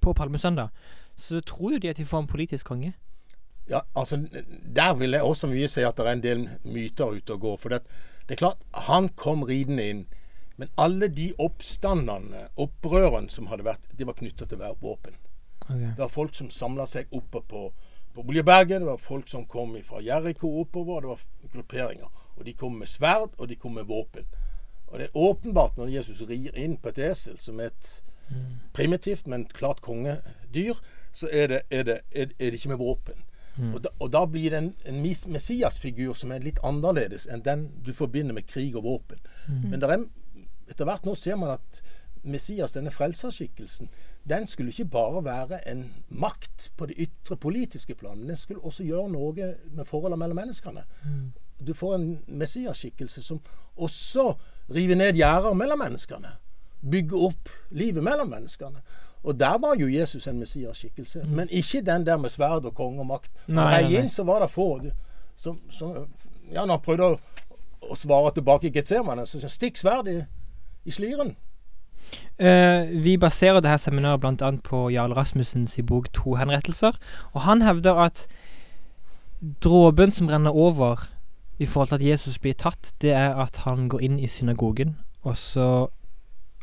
[0.00, 0.68] på palmesøndag,
[1.16, 2.94] så tror jo de at de får en politisk konge.
[3.70, 4.16] Ja, altså
[4.76, 7.56] Der vil jeg også mye si at det er en del myter ute og går.
[7.56, 7.82] For det,
[8.26, 10.06] det er klart, han kom ridende inn.
[10.56, 15.14] Men alle de oppstandene, opprørene som hadde vært, de var knytta til våpen.
[15.68, 15.92] Okay.
[15.94, 17.62] Det var folk som samla seg oppe på,
[18.14, 18.80] på Oljeberget.
[18.80, 21.00] Det var folk som kom fra Jeriko oppover.
[21.00, 22.19] Det var grupperinger.
[22.40, 24.26] Og de kom med sverd, og de kom med våpen.
[24.88, 27.90] Og det er åpenbart når Jesus rir inn på et esel, som er et
[28.74, 30.78] primitivt, men klart kongedyr,
[31.12, 33.26] så er det, er det, er, det ikke med våpen.
[33.74, 37.66] Og, da, og da blir det en, en messiasfigur som er litt annerledes enn den
[37.84, 39.18] du forbinder med krig og våpen.
[39.68, 40.04] Men der er,
[40.70, 41.82] etter hvert nå ser man at
[42.22, 43.88] Messias, denne frelserskikkelsen,
[44.28, 48.64] den skulle ikke bare være en makt på det ytre politiske plan, men den skulle
[48.64, 50.84] også gjøre noe med forholdet mellom menneskene.
[51.66, 53.40] Du får en Messias-skikkelse som
[53.76, 54.32] også
[54.74, 56.34] river ned gjerder mellom menneskene.
[56.90, 58.82] Bygger opp livet mellom menneskene.
[59.22, 61.22] Og der var jo Jesus en messiaskikkelse.
[61.22, 61.36] Mm.
[61.36, 63.30] Men ikke den der med sverd og konge og makt.
[63.46, 63.98] Når nei.
[63.98, 64.80] inn, så var det få.
[65.36, 66.08] Som, som,
[66.52, 67.18] ja, når han prøvde å,
[67.90, 70.18] å svare tilbake i Getsemane, så stikk sverd i,
[70.84, 71.34] i slyren.
[72.40, 74.50] Uh, vi baserer dette seminaret bl.a.
[74.64, 76.96] på Jarl Rasmussens bok 'To henrettelser'.
[77.32, 78.26] Og han hevder at
[79.40, 81.08] dråpen som renner over
[81.60, 84.96] i forhold til at Jesus blir tatt, det er at han går inn i synagogen,
[85.22, 85.70] og så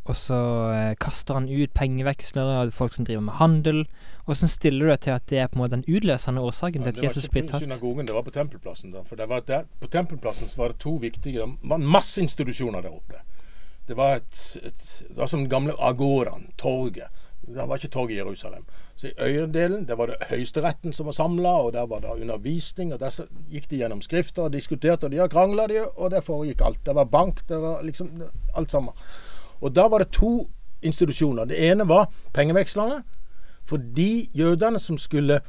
[0.07, 0.37] og så
[0.71, 3.81] eh, kaster han ut pengevekslere og folk som driver med handel.
[4.23, 6.87] Hvordan stiller du deg til at det er på en måte den utløsende årsaken til
[6.87, 8.93] Ja, at det var ikke på synagogen, det var på tempelplassen.
[8.95, 9.03] Da.
[9.07, 12.95] For det var der, på tempelplassen var det to viktige Det var masse institusjoner der
[12.95, 13.19] oppe.
[13.87, 17.11] Det var, et, et, det var som den gamle agoraen, torget.
[17.47, 18.65] Det var ikke torg i Jerusalem.
[18.95, 22.93] Så i øyendelen, der var det Høyesteretten som var samla, og der var det undervisning.
[22.93, 26.61] og Der gikk de gjennom skrifter og diskuterte, og de krangla, de, og der foregikk
[26.65, 26.85] alt.
[26.85, 28.11] Det var bank, det var liksom
[28.55, 28.93] alt sammen.
[29.61, 30.49] Og da var det to
[30.81, 31.45] institusjoner.
[31.45, 33.03] Det ene var pengevekslerne.
[33.65, 35.39] For de jødene som skulle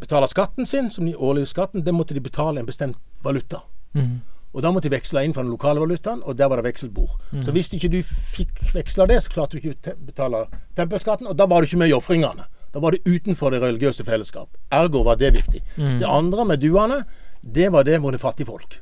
[0.00, 3.56] betale skatten sin, som de årlige skatten, det måtte de betale en bestemt valuta.
[3.92, 4.20] Mhm.
[4.58, 7.12] Og da måtte de veksle inn fra den lokale valutaen, og der var det vekselbord.
[7.46, 10.40] Så hvis ikke du fikk veksla det, så klarte du ikke å betale
[10.74, 12.48] tempelskatten, og da var du ikke med i ofringene.
[12.74, 14.50] Da var det utenfor det religiøse fellesskap.
[14.74, 15.62] Ergo var det viktig.
[16.02, 17.04] Det andre med duene,
[17.40, 18.80] det var det hvor det fattige folk.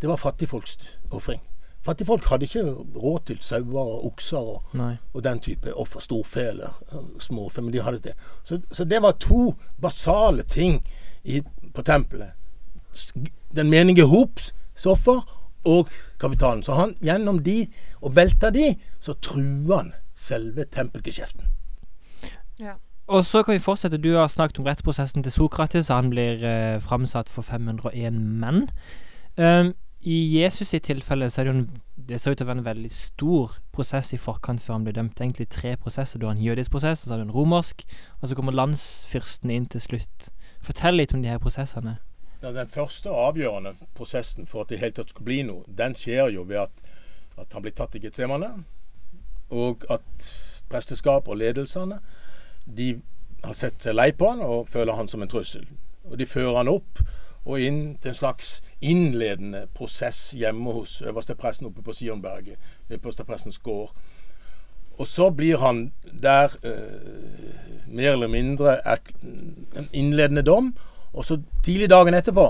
[0.00, 0.76] Det var fattigfolks
[1.10, 1.40] ofring.
[1.86, 2.62] Fattigfolk hadde ikke
[3.00, 4.62] råd til sauer og okser og,
[5.14, 6.00] og den type offer.
[6.04, 6.68] Storfe eller
[7.22, 8.14] småfe, men de hadde det.
[8.44, 10.82] Så, så det var to basale ting
[11.24, 11.40] i,
[11.74, 12.34] på tempelet.
[13.56, 14.52] Den menige hops
[14.84, 15.24] offer
[15.66, 15.88] og
[16.20, 16.62] kapitalen.
[16.62, 17.66] Så han, gjennom de,
[18.00, 21.48] og velta de, så truer han selve tempelgeskjeften.
[22.60, 22.76] Ja.
[23.06, 24.00] Og så kan vi fortsette.
[24.02, 25.88] Du har snakket om rettsprosessen til Sokrates.
[25.88, 28.66] Han blir eh, framsatt for 501 menn.
[29.36, 31.68] Um, I Jesus sitt tilfelle så er det jo en,
[32.08, 34.96] det ser ut til å være en veldig stor prosess i forkant før han blir
[34.98, 35.20] dømt.
[35.20, 36.18] Egentlig tre prosesser.
[36.18, 37.86] Du har en jødisk prosess, så har du en romersk,
[38.20, 40.30] og så kommer landsfyrsten inn til slutt.
[40.62, 41.98] Fortell litt om de her prosessene.
[42.46, 45.96] Ja, den første avgjørende prosessen for at det i hele tatt skulle bli noe, den
[45.98, 46.84] skjer jo ved at,
[47.42, 48.52] at han blir tatt i Getsemane,
[49.50, 50.28] og at
[50.70, 51.98] presteskap og ledelsene
[52.78, 52.92] de
[53.42, 55.66] har sett seg lei på han og føler han som en trussel.
[56.06, 57.02] Og De fører han opp
[57.42, 62.62] og inn til en slags innledende prosess hjemme hos øverstepresten oppe på Sionberget,
[62.94, 63.90] øversteprestens gård.
[65.02, 65.88] Og så blir han
[66.22, 70.76] der eh, mer eller mindre en innledende dom.
[71.16, 72.46] Og så tidlig dagen etterpå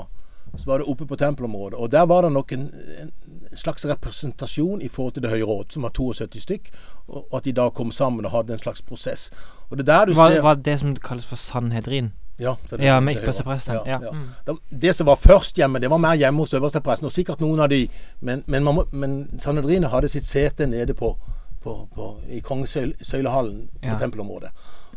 [0.57, 1.75] så var det oppe på tempelområdet.
[1.79, 2.67] Og der var det nok en,
[3.03, 3.11] en
[3.57, 6.71] slags representasjon i forhold til Det høye råd, som var 72 stykk.
[7.09, 9.31] Og at de da kom sammen og hadde en slags prosess.
[9.71, 12.13] Og det er der du var, ser var det som kalles for sannhedrin?
[12.39, 13.35] Ja, det- Ja, med det høye råd.
[13.35, 13.79] ypperstepresten.
[13.87, 13.99] Ja.
[14.13, 14.59] Mm.
[14.81, 17.69] Det som var først hjemme, det var mer hjemme hos øverstepresten, og sikkert noen av
[17.69, 17.89] de.
[18.21, 21.17] Men, men, man men Sanhedrinet hadde sitt sete nede på,
[21.63, 23.99] på, på, i kongesøylehallen på Ja.
[23.99, 24.51] tempelområdet.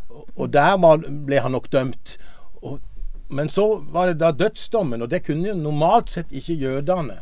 [0.10, 2.18] Og, og der var, ble han nok dømt.
[2.64, 2.80] Og,
[3.30, 7.20] men så var det da dødsdommen, og det kunne jo normalt sett ikke jødene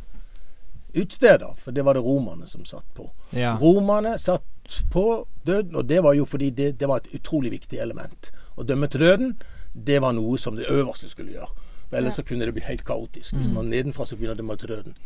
[0.97, 3.09] utstede, for det var det romerne som satt på.
[3.35, 3.57] Ja.
[3.61, 7.79] Romerne satt på døden, og det var jo fordi det, det var et utrolig viktig
[7.83, 8.31] element.
[8.55, 9.35] Å dømme til døden,
[9.73, 11.51] det var noe som det øverste skulle gjøre.
[11.89, 14.57] For Ellers så kunne det bli helt kaotisk hvis man nedenfra skulle begynne å dømme
[14.59, 14.97] til døden.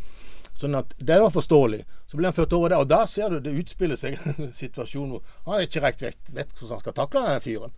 [0.58, 1.82] Sånn at Det var forståelig.
[2.06, 5.14] Så ble han ført over der, og da ser du det utspiller seg en situasjon
[5.14, 7.74] hvor han er ikke rekt vet, vet hvordan han skal takle den fyren.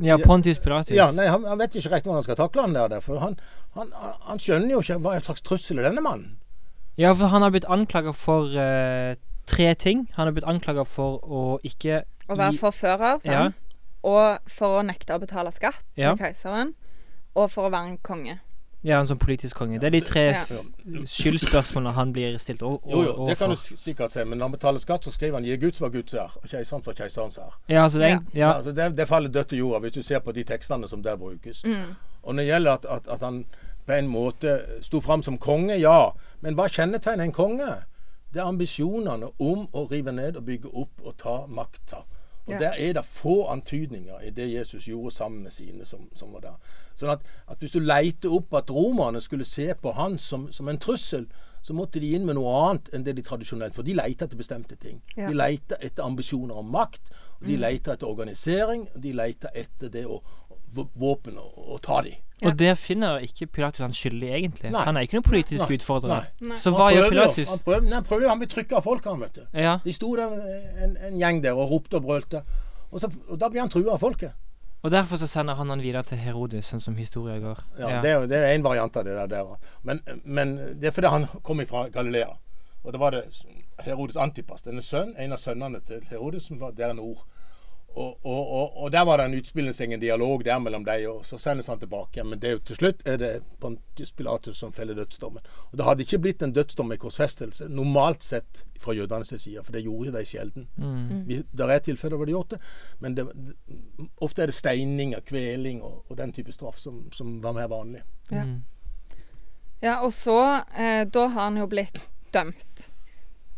[0.00, 0.94] Ja, Pontius Pilatus.
[0.96, 3.38] Ja, nei, han, han vet ikke rett hvordan han skal takle han der, for han,
[3.74, 3.90] han,
[4.28, 6.36] han skjønner jo ikke hva slags trussel er denne mannen.
[6.98, 9.14] Ja, for han har blitt anklaga for uh,
[9.46, 10.06] tre ting.
[10.16, 13.44] Han har blitt anklaga for å ikke Å være forfører, Ja.
[13.48, 13.54] sant?
[14.04, 16.14] Og for å nekte å betale skatt Ja.
[16.14, 16.74] til keiseren.
[17.34, 18.38] Og for å være en konge.
[18.88, 19.76] Ja, en sånn politisk konge.
[19.82, 20.44] Det er de tre Ja.
[21.06, 24.44] skyldspørsmålene han blir stilt o- o- Jo, jo, det kan du sikkert se, men når
[24.48, 27.38] han betaler skatt, så skriver han 'gi Guds var Guds er', og keiserens var keiserens
[27.38, 27.54] er'.
[27.68, 28.52] Ja, altså det Ja.
[28.52, 31.16] Altså det, det faller dødt til jorda hvis du ser på de tekstene som der
[31.16, 31.64] brukes.
[32.22, 33.44] Og når det gjelder at, at, at han
[33.86, 36.10] på en måte sto fram som konge, ja.
[36.40, 37.74] Men hva kjennetegner en konge?
[38.34, 41.96] Det er ambisjonene om å rive ned og bygge opp og ta makta.
[42.46, 42.58] Og Ja.
[42.58, 46.40] Der er det få antydninger i det Jesus gjorde sammen med sine som, som var
[46.40, 46.54] der.
[46.98, 50.68] Sånn at, at Hvis du leter opp at romerne skulle se på han som, som
[50.68, 51.28] en trussel,
[51.62, 54.38] så måtte de inn med noe annet enn det de tradisjonelt For de leter etter
[54.38, 55.00] bestemte ting.
[55.16, 55.28] Ja.
[55.28, 59.92] De leter etter ambisjoner om makt, og de leter etter organisering, og de leter etter
[59.92, 60.22] det å
[60.74, 62.18] våpen og, og ta dem.
[62.38, 62.50] Ja.
[62.52, 64.70] Og der finner ikke Pilatus han skyldig, egentlig.
[64.70, 64.82] Nei.
[64.86, 65.78] Han er ikke noen politisk Nei.
[65.78, 66.28] utfordrer.
[66.38, 66.58] Nei.
[66.62, 67.08] Så Han hva gjør.
[67.10, 67.48] Pilatus?
[67.50, 69.46] Han prøver, han prøver han blir trykka av folk, han, vet du.
[69.58, 70.36] Ja, De sto der
[70.84, 72.44] en, en gjeng der og ropte og brølte.
[72.92, 74.36] Og, så, og da blir han trua av folket.
[74.82, 77.62] Og derfor så sender han han videre til Herodes, sånn som historien går.
[77.78, 79.26] Ja, Det, er, det er en variant av det der.
[79.26, 79.72] der.
[79.82, 82.30] Men, men det er fordi han kom fra Galilea.
[82.84, 83.24] Og da var det
[83.84, 87.24] Herodes Antipas, denne sønn, en av sønnene til Herodes, som var der nord.
[87.88, 91.24] Og, og, og, og der var det en utspillelse, en dialog der mellom dem, og
[91.26, 92.24] så sendes han tilbake.
[92.24, 95.42] Men det er jo til slutt er det Pontius Pilatus som feller dødsdommen.
[95.70, 99.74] Og det hadde ikke blitt en dødsdom med korsfestelse, normalt sett fra jødenes side, for
[99.74, 100.68] det gjorde de sjelden.
[101.26, 102.60] Vi, der er tilfeller hvor de gjorde det,
[103.00, 103.26] men det,
[104.20, 107.66] ofte er det steining og kveling og, og den type straff som, som var mer
[107.72, 108.04] vanlig.
[108.30, 108.44] Ja.
[108.44, 108.60] Mm.
[109.82, 110.38] Ja, og så
[110.74, 112.00] eh, Da har han jo blitt
[112.34, 112.88] dømt.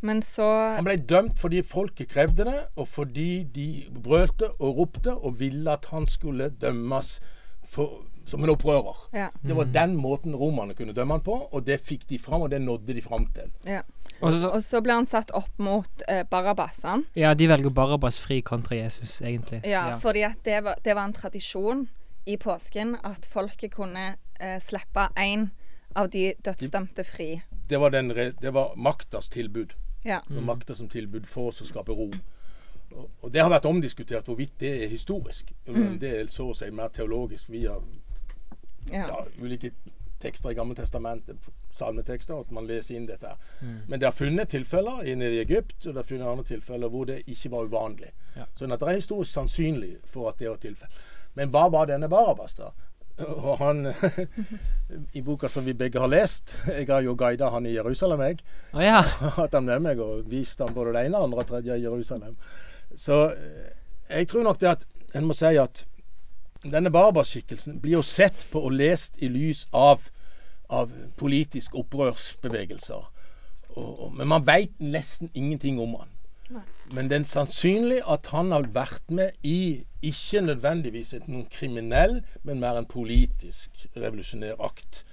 [0.01, 0.47] Men så
[0.79, 3.67] Han ble dømt fordi folket krevde det, og fordi de
[4.05, 7.21] brølte og ropte og ville at han skulle dømmes
[7.65, 8.97] for, som en opprører.
[9.15, 9.29] Ja.
[9.43, 12.51] Det var den måten romerne kunne dømme han på, og det fikk de fram, og
[12.51, 13.51] det nådde de fram til.
[13.67, 13.83] ja.
[14.21, 17.07] Og så, Og så ble han satt opp mot eh, Barabassan.
[17.17, 19.63] ja, de velger Barabbas fri kontra Jesus, egentlig.
[19.65, 21.87] Ja, fordi at det var, det var en tradisjon
[22.27, 25.49] i påsken at folket kunne eh, slippe én
[25.97, 27.41] av de dødsdømte fri.
[27.71, 29.73] Det var, den, det var maktas tilbud.
[30.03, 30.21] Ja.
[30.29, 32.11] Det var makta som tilbud for oss å skape ro.
[32.91, 35.53] Og, det har vært omdiskutert hvorvidt det er historisk.
[35.69, 35.99] Mm.
[36.03, 37.77] Det er så å si mer teologisk via
[38.91, 39.05] ja.
[39.07, 39.71] ja, ulike
[40.21, 43.31] tekster i Gamle testamentet, salmetekster, at man leser inn dette.
[43.61, 43.77] Mm.
[43.89, 47.09] Men det har funnet tilfeller inne i Egypt, og det har funnet andre tilfeller hvor
[47.09, 48.11] det ikke var uvanlig.
[48.37, 48.49] Ja.
[48.59, 51.09] Sånn at det er historisk sannsynlig for at det var tilfellet.
[51.39, 52.73] Men hva var denne Barabas, da?
[53.27, 53.85] Og han
[55.19, 58.41] I boka som vi begge har lest Jeg har jo guida han i Jerusalem, jeg.
[58.73, 59.03] Oh, ja.
[59.39, 62.37] Hatt han med meg og vist han både det ene, andre og tredje i Jerusalem.
[62.97, 63.71] Så eh,
[64.11, 65.85] jeg tror nok det at en må si at
[66.65, 70.03] denne Barabas-skikkelsen blir jo sett på og lest i lys av,
[70.69, 73.07] av politiske opprørsbevegelser.
[73.77, 76.11] Og, og, men man veit nesten ingenting om han.
[76.51, 76.63] Nei.
[76.95, 82.21] Men det er sannsynlig at han har vært med i ikke nødvendigvis et noen kriminell,
[82.43, 85.05] men mer en politisk revolusjonær akt.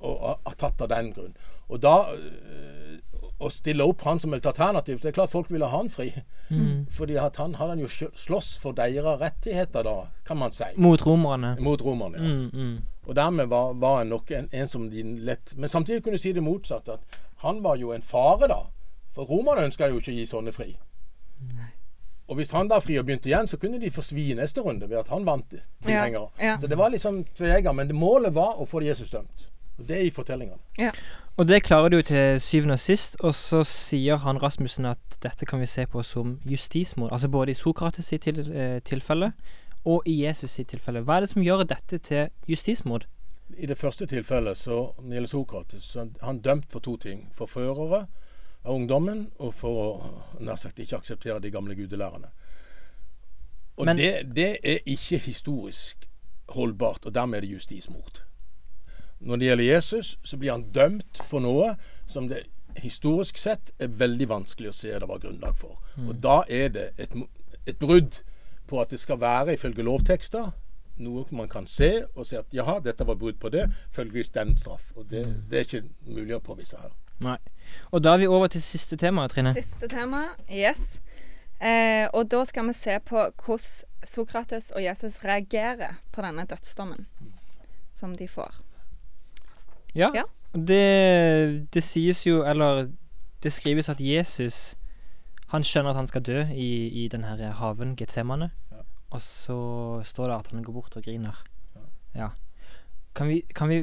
[0.00, 1.34] Og har- tatt av den grunn.
[1.68, 2.98] Og da øh,
[3.40, 6.10] å stille opp han som et alternativ Det er klart folk ville ha han fri.
[6.50, 6.86] Mm.
[6.90, 10.64] Fordi han har han jo slåss for deres rettigheter, da, kan man si.
[10.76, 11.56] Mot romerne.
[11.60, 12.18] Mot romerne.
[12.18, 12.34] Ja.
[12.34, 12.78] Mm, mm.
[13.06, 16.22] Og dermed var, var han nok en, en som de lett Men samtidig kunne du
[16.22, 16.92] si det motsatte.
[16.98, 18.60] At han var jo en fare, da.
[19.14, 20.70] For romerne ønska jo ikke å gi sånne fri.
[22.30, 24.86] Og hvis han da fri og begynte igjen, så kunne de forsvi i neste runde
[24.86, 25.48] ved at han vant
[25.82, 26.28] tilhengere.
[26.38, 26.58] Ja, ja.
[26.62, 27.72] Så det var liksom tveegga.
[27.74, 29.48] Men det målet var å få Jesus dømt.
[29.80, 30.60] Og det er i fortellingene.
[30.78, 30.92] Ja.
[31.40, 35.18] Og det klarer du jo til syvende og sist, og så sier han Rasmussen at
[35.24, 37.10] dette kan vi se på som justismord.
[37.16, 39.32] Altså både i Sokrates sitt til, eh, tilfelle
[39.84, 41.00] og i Jesus sitt tilfelle.
[41.00, 43.06] Hva er det som gjør dette til justismord?
[43.58, 46.96] I det første tilfellet så når det gjelder Sokrates, så er han dømt for to
[46.96, 47.30] ting.
[47.34, 48.06] Forførere
[48.64, 52.28] av ungdommen, og for å nær sagt ikke akseptere de gamle gudelærerne.
[53.76, 56.08] Og Men- det, det er ikke historisk
[56.48, 58.22] holdbart, og dermed er det justismord.
[59.20, 61.74] Når det gjelder Jesus, så blir han dømt for noe
[62.06, 62.46] som det
[62.80, 65.80] historisk sett er veldig vanskelig å se det var grunnlag for.
[66.08, 67.10] Og da er det et,
[67.66, 68.20] et brudd
[68.66, 70.52] på at det skal være, ifølge lovtekster,
[71.00, 74.56] noe man kan se og si at jaha, dette var brudd på det, følgeligvis den
[74.56, 74.92] straff.
[74.96, 76.92] Og det, det er ikke mulig å påvise her.
[77.20, 77.36] Nei.
[77.90, 79.52] Og da er vi over til siste tema, Trine.
[79.54, 80.24] Siste tema.
[80.48, 81.00] Yes.
[81.60, 87.06] Eh, og da skal vi se på hvordan Sokrates og Jesus reagerer på denne dødsdommen
[87.92, 88.54] som de får.
[89.94, 90.08] Ja.
[90.14, 90.24] Ja.
[90.54, 92.88] Det, det sies jo, eller
[93.42, 94.74] det skrives at Jesus
[95.52, 98.50] Han skjønner at han skal dø i, i den her haven, Getsemane.
[98.70, 98.84] Ja.
[99.10, 99.58] Og så
[100.06, 101.44] står det at han går bort og griner.
[101.74, 101.80] Ja.
[102.14, 102.28] Ja.
[103.14, 103.80] Kan vi, kan vi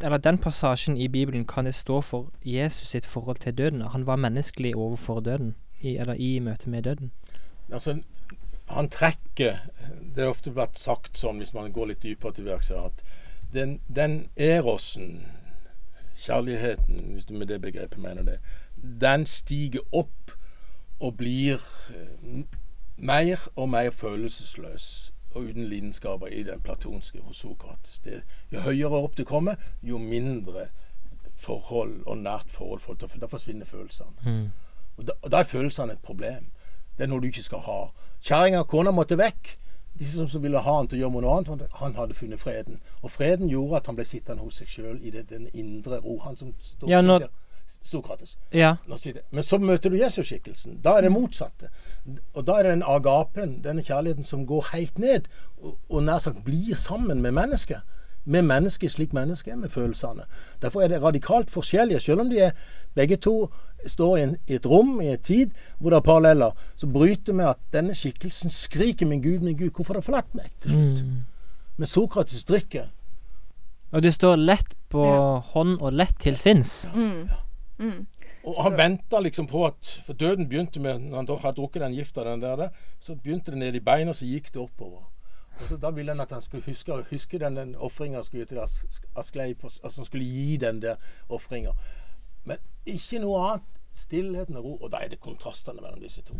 [0.00, 3.80] Eller den passasjen i Bibelen, kan det stå for Jesus sitt forhold til døden?
[3.80, 7.12] Han var menneskelig overfor døden, i, eller i møte med døden.
[7.72, 8.02] Altså,
[8.68, 9.56] han trekker
[10.16, 13.04] Det er ofte blitt sagt sånn, hvis man går litt dypere til verks, at
[13.52, 15.26] den, den erosen,
[16.18, 18.38] kjærligheten, hvis du med det begrepet mener det,
[19.00, 20.34] den stiger opp
[21.00, 21.62] og blir
[21.94, 22.42] eh,
[22.96, 27.98] mer og mer følelsesløs og uten lidenskaper i den platonske hos Sokrates.
[28.04, 30.68] Det, jo høyere opp du kommer, jo mindre
[31.36, 34.12] forhold og nært forhold får til, for da forsvinner følelsene.
[34.26, 34.50] Mm.
[34.98, 36.50] Og da, og da er følelsene et problem.
[36.98, 37.78] Det er noe du ikke skal ha.
[38.20, 39.54] Kjerringa og kona måtte vekk.
[40.00, 42.80] De som, som ville ha han til å gjøre noe annet, han hadde funnet freden.
[43.02, 46.18] Og freden gjorde at han ble sittende hos seg sjøl i det, den indre ro.
[46.26, 47.32] Han som står Ja, når- sitter-
[47.82, 48.38] Sokrates.
[48.52, 48.76] Ja.
[48.88, 49.22] Det.
[49.30, 50.80] Men så møter du Jesus-skikkelsen.
[50.84, 51.70] Da er det motsatte.
[52.34, 55.30] Og da er det den agapen, denne kjærligheten, som går helt ned,
[55.62, 57.80] og, og nær sagt blir sammen med mennesket.
[58.24, 60.26] Med mennesket slik mennesket er, med følelsene.
[60.62, 62.00] Derfor er det radikalt forskjellige.
[62.00, 62.50] Selv om de er
[62.94, 63.48] begge to
[63.86, 67.32] står i, en, i et rom, i en tid, hvor det er paralleller, så bryter
[67.32, 70.70] vi at denne skikkelsen skriker 'min Gud, min Gud, hvorfor har du forlatt meg?' til
[70.70, 71.04] slutt.
[71.04, 71.24] Mm.
[71.76, 72.90] Men Sokrates drikker.
[73.92, 75.40] Og det står lett på Ja.
[75.40, 76.88] hånd og lett til sinns.
[76.94, 77.28] Mm.
[77.80, 78.06] Mm.
[78.44, 81.80] Og han venta liksom på at For døden begynte med Når han da hadde drukket
[81.80, 82.68] den gifta, den der,
[83.00, 85.08] så begynte det ned i beina, og så gikk det oppover.
[85.60, 88.60] Og så Da ville han at han skulle huske, huske den, den ofringa skulle til
[89.16, 90.96] Askleip, altså han skulle gi den der
[91.28, 91.72] ofringa.
[92.44, 93.76] Men ikke noe annet.
[93.90, 94.72] Stillheten og ro.
[94.86, 96.36] Og da er det kontrastene mellom disse to.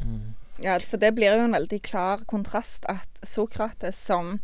[0.63, 4.39] Ja, for det blir jo en veldig klar kontrast at Sokrates, som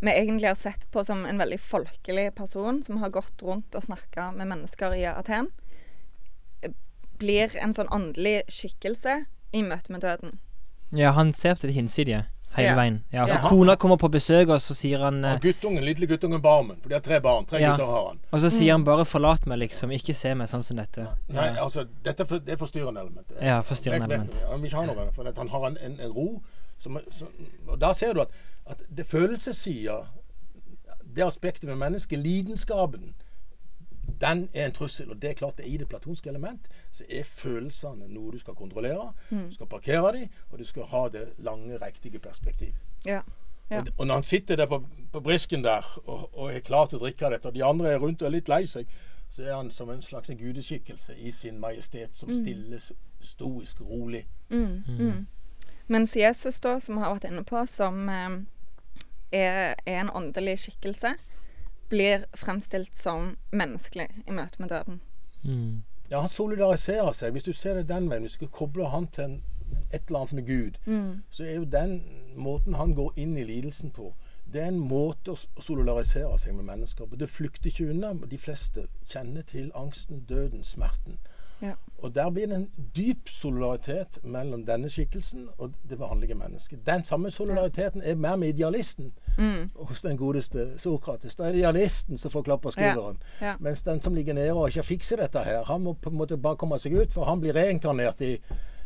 [0.00, 3.86] vi egentlig har sett på som en veldig folkelig person, som har gått rundt og
[3.86, 5.52] snakka med mennesker i Aten,
[7.18, 10.38] blir en sånn åndelig skikkelse i møte med døden.
[10.96, 12.24] Ja, han ser på det hinsidige
[12.56, 12.74] hele Ja.
[12.76, 13.02] veien.
[13.12, 13.48] Ja, så Ja.
[13.48, 16.88] Kona kommer på besøk, og så sier han eh, Og guttungen, lille guttungen Barmen, for
[16.88, 17.44] de har tre barn.
[17.44, 17.70] Tre Ja.
[17.76, 18.18] gutter har han.
[18.32, 19.90] Og så sier han bare 'forlat meg', liksom.
[19.92, 21.06] Ikke se meg sånn som dette.
[21.28, 23.26] Nei, altså, dette er for, det er forstyrrende element.
[23.42, 24.42] Ja, forstyrrende vet- element.
[24.50, 26.42] Han vil ikke ha noe, for han har en, en, en ro
[26.80, 27.28] som, som
[27.68, 28.28] Og da ser du at,
[28.66, 30.06] at det følelsessida,
[31.16, 33.14] det aspektet med mennesket, lidenskapen,
[34.20, 35.10] den er en trussel.
[35.10, 38.38] Og det er klart det er i det platonske element så er følelsene noe du
[38.38, 39.12] skal kontrollere.
[39.30, 42.74] Du skal parkere dem, og du skal ha det lange, riktige perspektiv.
[43.06, 43.20] Ja.
[43.70, 43.80] Ja.
[43.80, 46.96] Og, og når han sitter der på, på brisken der og, og er klar til
[46.96, 48.88] å drikke dette, og de andre er rundt og er litt lei seg,
[49.28, 52.80] så er han som en slags en gudeskikkelse i sin majestet, som stille,
[53.20, 54.26] stoisk, rolig.
[54.48, 55.26] Mm, mm.
[55.86, 58.38] Mens Jesus, da, som vi har vært inne på, som eh,
[59.32, 61.12] er, er en åndelig skikkelse,
[61.88, 65.00] blir fremstilt som menneskelig i møte med døden.
[65.42, 65.82] Mm.
[66.10, 67.32] Ja, han solidariserer seg.
[67.32, 69.42] Hvis du ser det den veien, hvis du kobler han til en,
[69.92, 71.22] et eller annet med Gud, Mm.
[71.30, 72.02] så er jo den
[72.36, 74.14] måten han går inn i lidelsen på,
[74.52, 77.16] det er en måte å solidarisere seg med mennesker på.
[77.20, 78.14] Det flykter ikke unna.
[78.14, 81.18] De fleste kjenner til angsten, døden, smerten.
[81.62, 81.72] Ja.
[82.02, 86.84] Og der blir det en dyp solidaritet mellom denne skikkelsen og det vanlige mennesket.
[86.86, 89.70] Den samme solidariteten er mer med idealisten Mm.
[89.76, 91.34] hos den godeste Sokrates.
[91.36, 93.18] Da er det idealisten som får klapp på skulderen.
[93.40, 93.54] Ja.
[93.60, 96.36] Mens den som ligger nede og ikke fikser dette her, han må på en måte
[96.36, 98.32] bare komme seg ut, for han blir reinkarnert i,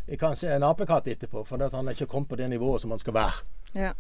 [0.09, 2.99] i kanskje en apekatt etterpå, fordi han er ikke kommet på det nivået som han
[2.99, 3.45] skal være.
[3.75, 3.93] Ja.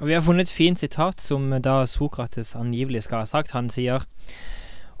[0.00, 3.50] Og vi har funnet et fint sitat som da Sokrates angivelig skal ha sagt.
[3.50, 4.02] Han sier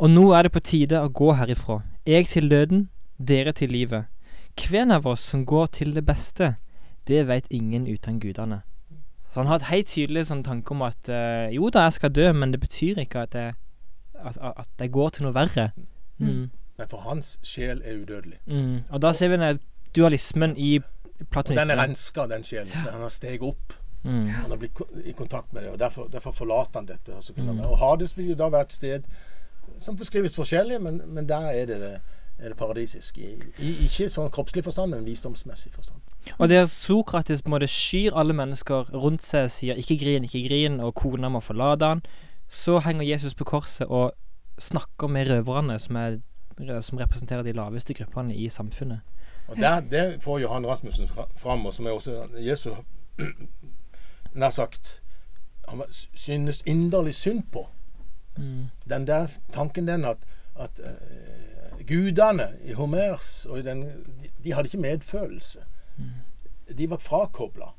[0.02, 1.76] Og nå er det på tide å gå herifra.
[2.06, 2.88] Jeg til døden,
[3.22, 4.08] dere til livet.
[4.58, 6.56] Hvem av oss som går til det beste,
[7.06, 8.64] det veit ingen uten gudene.
[9.30, 12.10] Så han har et helt tydelig sånn tanke om at uh, jo da, jeg skal
[12.12, 13.54] dø, men det betyr ikke at jeg,
[14.18, 15.68] at, at jeg går til noe verre.
[16.18, 16.50] Mm.
[16.80, 18.40] Nei, for hans sjel er udødelig.
[18.50, 18.82] Mm.
[18.90, 19.62] Og da ser vi den
[19.94, 21.78] dualismen i Og den er platonismen.
[21.78, 22.74] renska, den sjelen.
[22.74, 23.78] Han har steget opp.
[24.02, 24.26] Mm.
[24.34, 27.14] Han har blitt i kontakt med det, og derfor, derfor forlater han dette.
[27.14, 27.60] Og, så kunne Mm.
[27.70, 29.02] og Hades vil jo da være et sted
[29.84, 31.92] som beskrives forskjellig, men, men der er det, det,
[32.38, 33.18] er det paradisisk.
[33.18, 36.00] I, i, ikke sånn kroppslig forstand, men visdomsmessig forstand.
[36.38, 40.44] Og der Sokrates på en måte skyr alle mennesker rundt seg, sier 'ikke grin, ikke
[40.48, 42.02] grin', og kona må forlate han,
[42.48, 44.12] så henger Jesus på korset og
[44.58, 46.18] snakker med røverne, som, er,
[46.80, 49.00] som representerer de laveste gruppene i samfunnet.
[49.48, 52.76] Og der, Det får Johan Rasmussen fram, og som er også Jesus
[54.34, 55.02] nær sagt
[55.68, 55.82] han
[56.14, 57.68] synes inderlig synd på.
[58.36, 58.66] Mm.
[58.90, 60.18] Den der tanken den at,
[60.56, 65.58] at uh, gudene i Homers og i den, de, de hadde ikke medfølelse.
[66.78, 67.74] De var frakobla.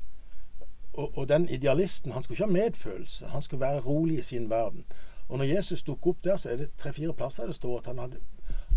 [0.92, 3.26] Og, og den idealisten han skulle ikke ha medfølelse.
[3.26, 4.84] Han skulle være rolig i sin verden.
[5.28, 7.98] Og når Jesus dukker opp der, så er det tre-fire plasser det står at han
[7.98, 8.20] hadde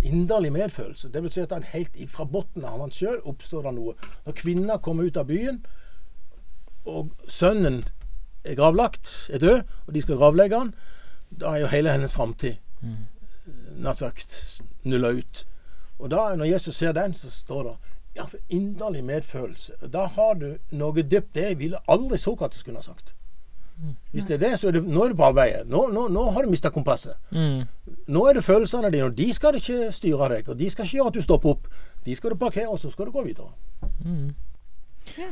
[0.03, 1.09] inderlig medfølelse.
[1.09, 3.95] Det vil si at han helt fra bunnen av han sjøl oppstår det noe.
[4.25, 5.65] Når kvinner kommer ut av byen,
[6.87, 7.81] og sønnen
[8.45, 10.73] er gravlagt, er død, og de skal gravlegge han,
[11.29, 12.55] da er jo hele hennes framtid
[13.77, 15.43] nær sagt nulla ut.
[15.99, 17.75] Og da, når Jesus ser den, så står det
[18.17, 19.73] ja, for inderlig medfølelse.
[19.81, 21.35] Og Da har du noe dypt.
[21.35, 23.13] Det ville aldri Sokrates kunne ha sagt.
[24.11, 25.61] Hvis det er det, så er det, nå er du på avveie.
[25.69, 27.13] Nå, nå, nå har du mista kompasset.
[27.29, 27.67] Mm.
[28.07, 30.49] Nå er det følelsene dine, og de skal ikke styre deg.
[30.49, 31.67] Og de skal ikke gjøre at du stopper opp.
[32.05, 33.51] De skal du parkere, og så skal du gå videre.
[34.01, 34.33] Mm.
[35.17, 35.29] Ja.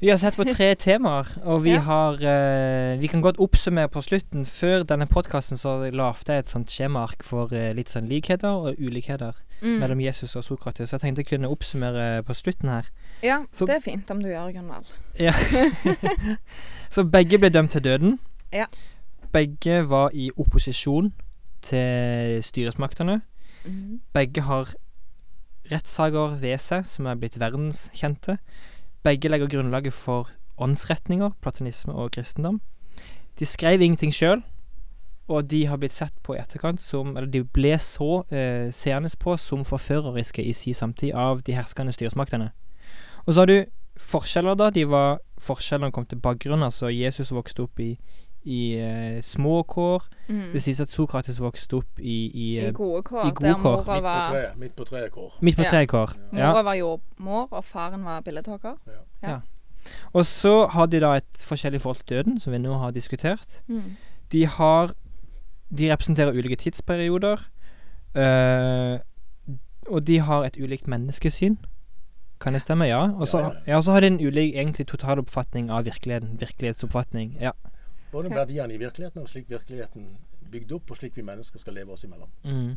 [0.00, 1.80] Vi har sett på tre temaer, og vi Ja.
[1.80, 4.44] har uh, Vi kan godt oppsummere på slutten.
[4.44, 8.76] Før denne podkasten så lagde jeg et sånt skjemaark for uh, litt sånn likheter og
[8.78, 9.32] ulikheter
[9.62, 9.78] Mm.
[9.80, 10.90] mellom Jesus og Sokrates.
[10.90, 12.84] Så jeg tenkte jeg kunne oppsummere på slutten her.
[13.22, 14.84] ja, Så- det er fint om du gjør, Gunvald.
[15.18, 15.32] Ja.
[16.90, 18.18] så begge ble dømt til døden.
[18.52, 18.66] Ja.
[19.32, 21.12] Begge var i opposisjon
[21.62, 23.22] til styresmaktene.
[23.64, 24.00] Mm.
[24.12, 24.74] Begge har
[25.72, 28.36] rettssaker ved seg som er blitt verdenskjente.
[29.06, 32.60] Begge legger grunnlaget for åndsretninger, platonisme og kristendom.
[33.38, 34.42] De skrev ingenting sjøl,
[35.28, 39.10] og de har blitt sett på i etterkant som Eller de ble så eh, seende
[39.18, 42.50] på som forføreriske i si samtid av de herskende styresmaktene.
[43.26, 43.64] Og så har du
[43.96, 44.70] forskjeller, da.
[44.70, 46.62] De var Forskjellene kom til bakgrunn.
[46.62, 47.98] Altså, Jesus vokste opp i,
[48.46, 50.04] i eh, små kår.
[50.28, 50.52] Mm.
[50.52, 53.58] Det sies at Sokrates vokste opp i, i, I eh, gode kår, i gode der
[53.62, 53.76] kår.
[53.82, 55.34] mora var, midt på treet kår.
[55.40, 56.14] midt på treet tre kår.
[56.32, 56.52] Ja.
[56.52, 58.76] mora var jordmor, og faren var billedhogger.
[60.12, 63.60] Og så har de da et forskjellig forhold til døden, som vi nå har diskutert.
[63.68, 63.96] Mm.
[64.32, 64.94] De har
[65.78, 67.36] De representerer ulike tidsperioder.
[68.14, 68.98] øh,
[69.88, 71.56] og de har et ulikt menneskesyn.
[72.40, 72.84] Kan det stemme?
[72.84, 73.10] Ja.
[73.18, 73.80] Og så Ja, ja.
[73.80, 76.40] ja, har de en ulik egentlig totaloppfatning av virkeligheten.
[76.40, 77.36] Virkelighetsoppfatning.
[77.40, 77.50] Ja.
[78.12, 78.34] Både Ja.
[78.44, 80.16] verdiene i virkeligheten og slik virkeligheten
[80.50, 82.28] bygd opp, og slik vi mennesker skal leve oss imellom.
[82.44, 82.76] Mm.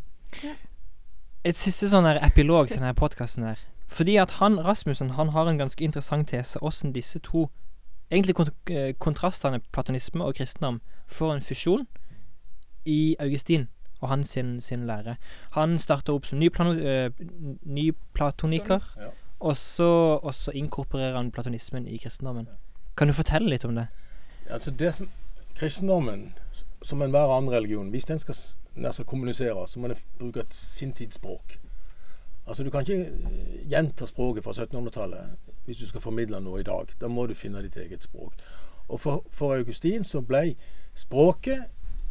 [1.45, 3.59] Et siste sånn her epilog til denne podkasten her.
[3.89, 7.47] Fordi at han, Rasmussen, han har en ganske interessant tese hvordan disse to
[8.11, 11.87] egentlig kont eh, kontrastene platonisme og kristendom får en fusjon
[12.85, 13.67] i Augustin
[14.01, 15.15] og hans sin, sin lære.
[15.51, 17.09] Han starter opp som ny, plano, eh,
[17.65, 19.09] ny platoniker, Ja.
[19.39, 22.47] og, så, og så inkorporerer han platonismen i kristendommen.
[22.97, 23.87] Kan du fortelle litt om det?
[24.49, 25.09] Altså det som,
[25.55, 26.33] kristendommen,
[26.81, 28.35] som enhver annen religion, hvis den skal,
[28.75, 31.59] den skal kommunisere, så må den bruke et sin tids språk.
[32.47, 36.65] Altså Du kan ikke eh, gjenta språket fra 1700-tallet hvis du skal formidle noe i
[36.65, 36.89] dag.
[37.01, 38.33] Da må du finne ditt eget språk.
[38.87, 40.55] Og for, for Augustin så ble
[40.97, 41.67] språket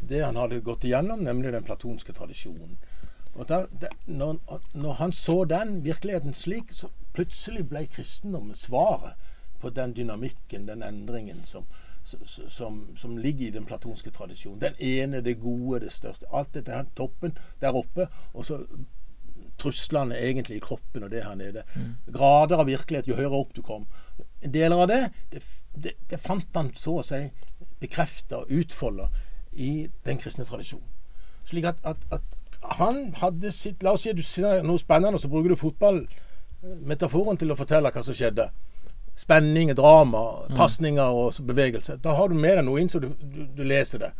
[0.09, 2.77] det han hadde gått igjennom, nemlig den platonske tradisjonen.
[3.35, 4.39] Og der, der, når,
[4.73, 9.19] når, han så den virkeligheten slik, så plutselig ble kristendommen svaret
[9.59, 11.67] på den dynamikken, den endringen som,
[12.49, 14.59] som, som, ligger i den platonske tradisjonen.
[14.61, 16.29] Den ene, det gode, det største.
[16.33, 18.07] Alt dette her, toppen der oppe.
[18.33, 18.61] Og så
[19.59, 21.63] truslene egentlig i kroppen og det her nede.
[21.75, 21.95] Mm.
[22.15, 23.87] Grader av virkelighet jo høyere opp du kom.
[24.39, 25.01] Deler av det,
[25.33, 25.43] det,
[25.75, 27.25] det, det fant han så å si
[27.79, 29.09] bekrefta og utfolda
[29.59, 30.87] i den kristne tradisjonen.
[31.49, 32.35] Slik at, at, at,
[32.79, 37.53] han hadde sitt La oss si du sier noe spennende, så bruker du fotballmetaforen til
[37.53, 38.49] å fortelle hva som skjedde.
[39.19, 40.23] Spenning, drama,
[40.55, 41.97] pasninger og bevegelse.
[42.03, 44.13] Da har du med deg noe inn så du, du, du leser det.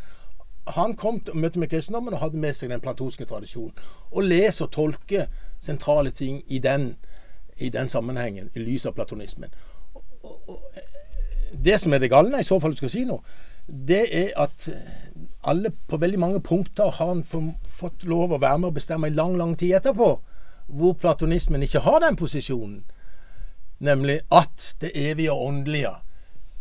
[0.76, 3.74] Han kom til møte med kristendommen og hadde med seg den platonske tradisjonen.
[4.12, 5.30] Og leser og tolker
[5.64, 6.92] sentrale ting i den,
[7.58, 9.56] i den sammenhengen, i lys av platonismen.
[9.96, 10.60] Og, og,
[11.54, 13.24] det som er det galne, i så fall du skal si noe,
[13.70, 14.68] det er at
[15.48, 19.16] alle på veldig mange punkter har han fått lov å være med og bestemme i
[19.16, 20.12] lang, lang tid etterpå.
[20.70, 22.84] Hvor platonismen ikke har den posisjonen.
[23.80, 25.94] Nemlig at det evige åndelige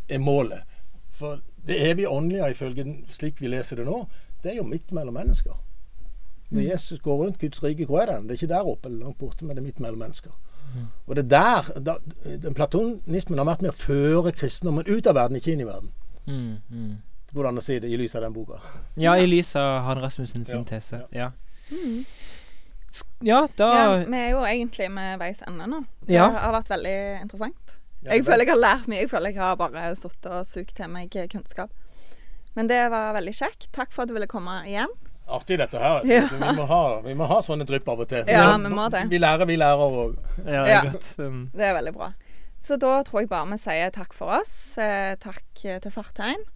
[0.08, 0.62] er målet.
[1.10, 4.04] For det evige åndelige, ifølge slik vi leser det nå,
[4.42, 5.56] det er jo midt mellom mennesker.
[6.50, 6.68] Når mm.
[6.70, 8.22] Jesus går rundt Guds rike, hvor er den?
[8.22, 10.30] Det er ikke der oppe eller langt borte, men det er midt mellom mennesker.
[10.74, 10.86] Mm.
[11.06, 15.16] Og det er der da, den Platonismen har vært med å føre kristendommen ut av
[15.18, 15.92] verden, ikke inn i verden.
[16.28, 16.96] Mm, mm.
[17.32, 18.60] Hvordan å si det i lys av den boka?
[18.96, 21.02] Ja, i lys av Han Rasmussen sin ja, tese.
[21.12, 21.32] Ja.
[21.68, 22.04] Mm.
[23.24, 25.82] Ja, da ja, Vi er jo egentlig med veis ende nå.
[26.06, 26.28] Det ja.
[26.34, 27.76] har vært veldig interessant.
[28.06, 29.02] jeg føler jeg har lært mye.
[29.02, 31.74] Jeg føler jeg har bare sittet og sugd til meg kunnskap.
[32.56, 33.68] Men det var veldig kjekt.
[33.74, 34.90] Takk for at du ville komme igjen.
[35.28, 36.00] Artig dette her.
[36.08, 36.24] Ja.
[36.32, 38.24] Vi, må ha, vi, må ha, sånne drypp av og til.
[38.32, 39.04] Ja, vi må det.
[39.12, 39.98] Vi lærer, vi lærer.
[40.02, 40.16] Og...
[40.46, 41.42] Ja, det er, um...
[41.52, 42.12] det er veldig bra.
[42.58, 44.54] Så da tror jeg bare vi sier takk for oss.
[44.80, 46.46] Eh, takk til Fartein.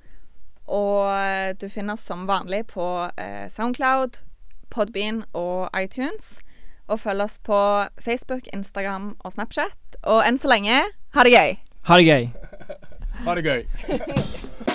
[0.73, 2.87] Og eh, du finner oss som vanlig på
[3.21, 4.23] eh, Soundcloud,
[4.73, 6.41] Podbean og iTunes.
[6.89, 7.59] Og følg oss på
[8.01, 10.01] Facebook, Instagram og Snapchat.
[10.03, 10.83] Og enn så lenge
[11.15, 11.57] ha det gøy.
[11.89, 12.29] Ha det gøy.
[13.27, 14.69] ha det gøy.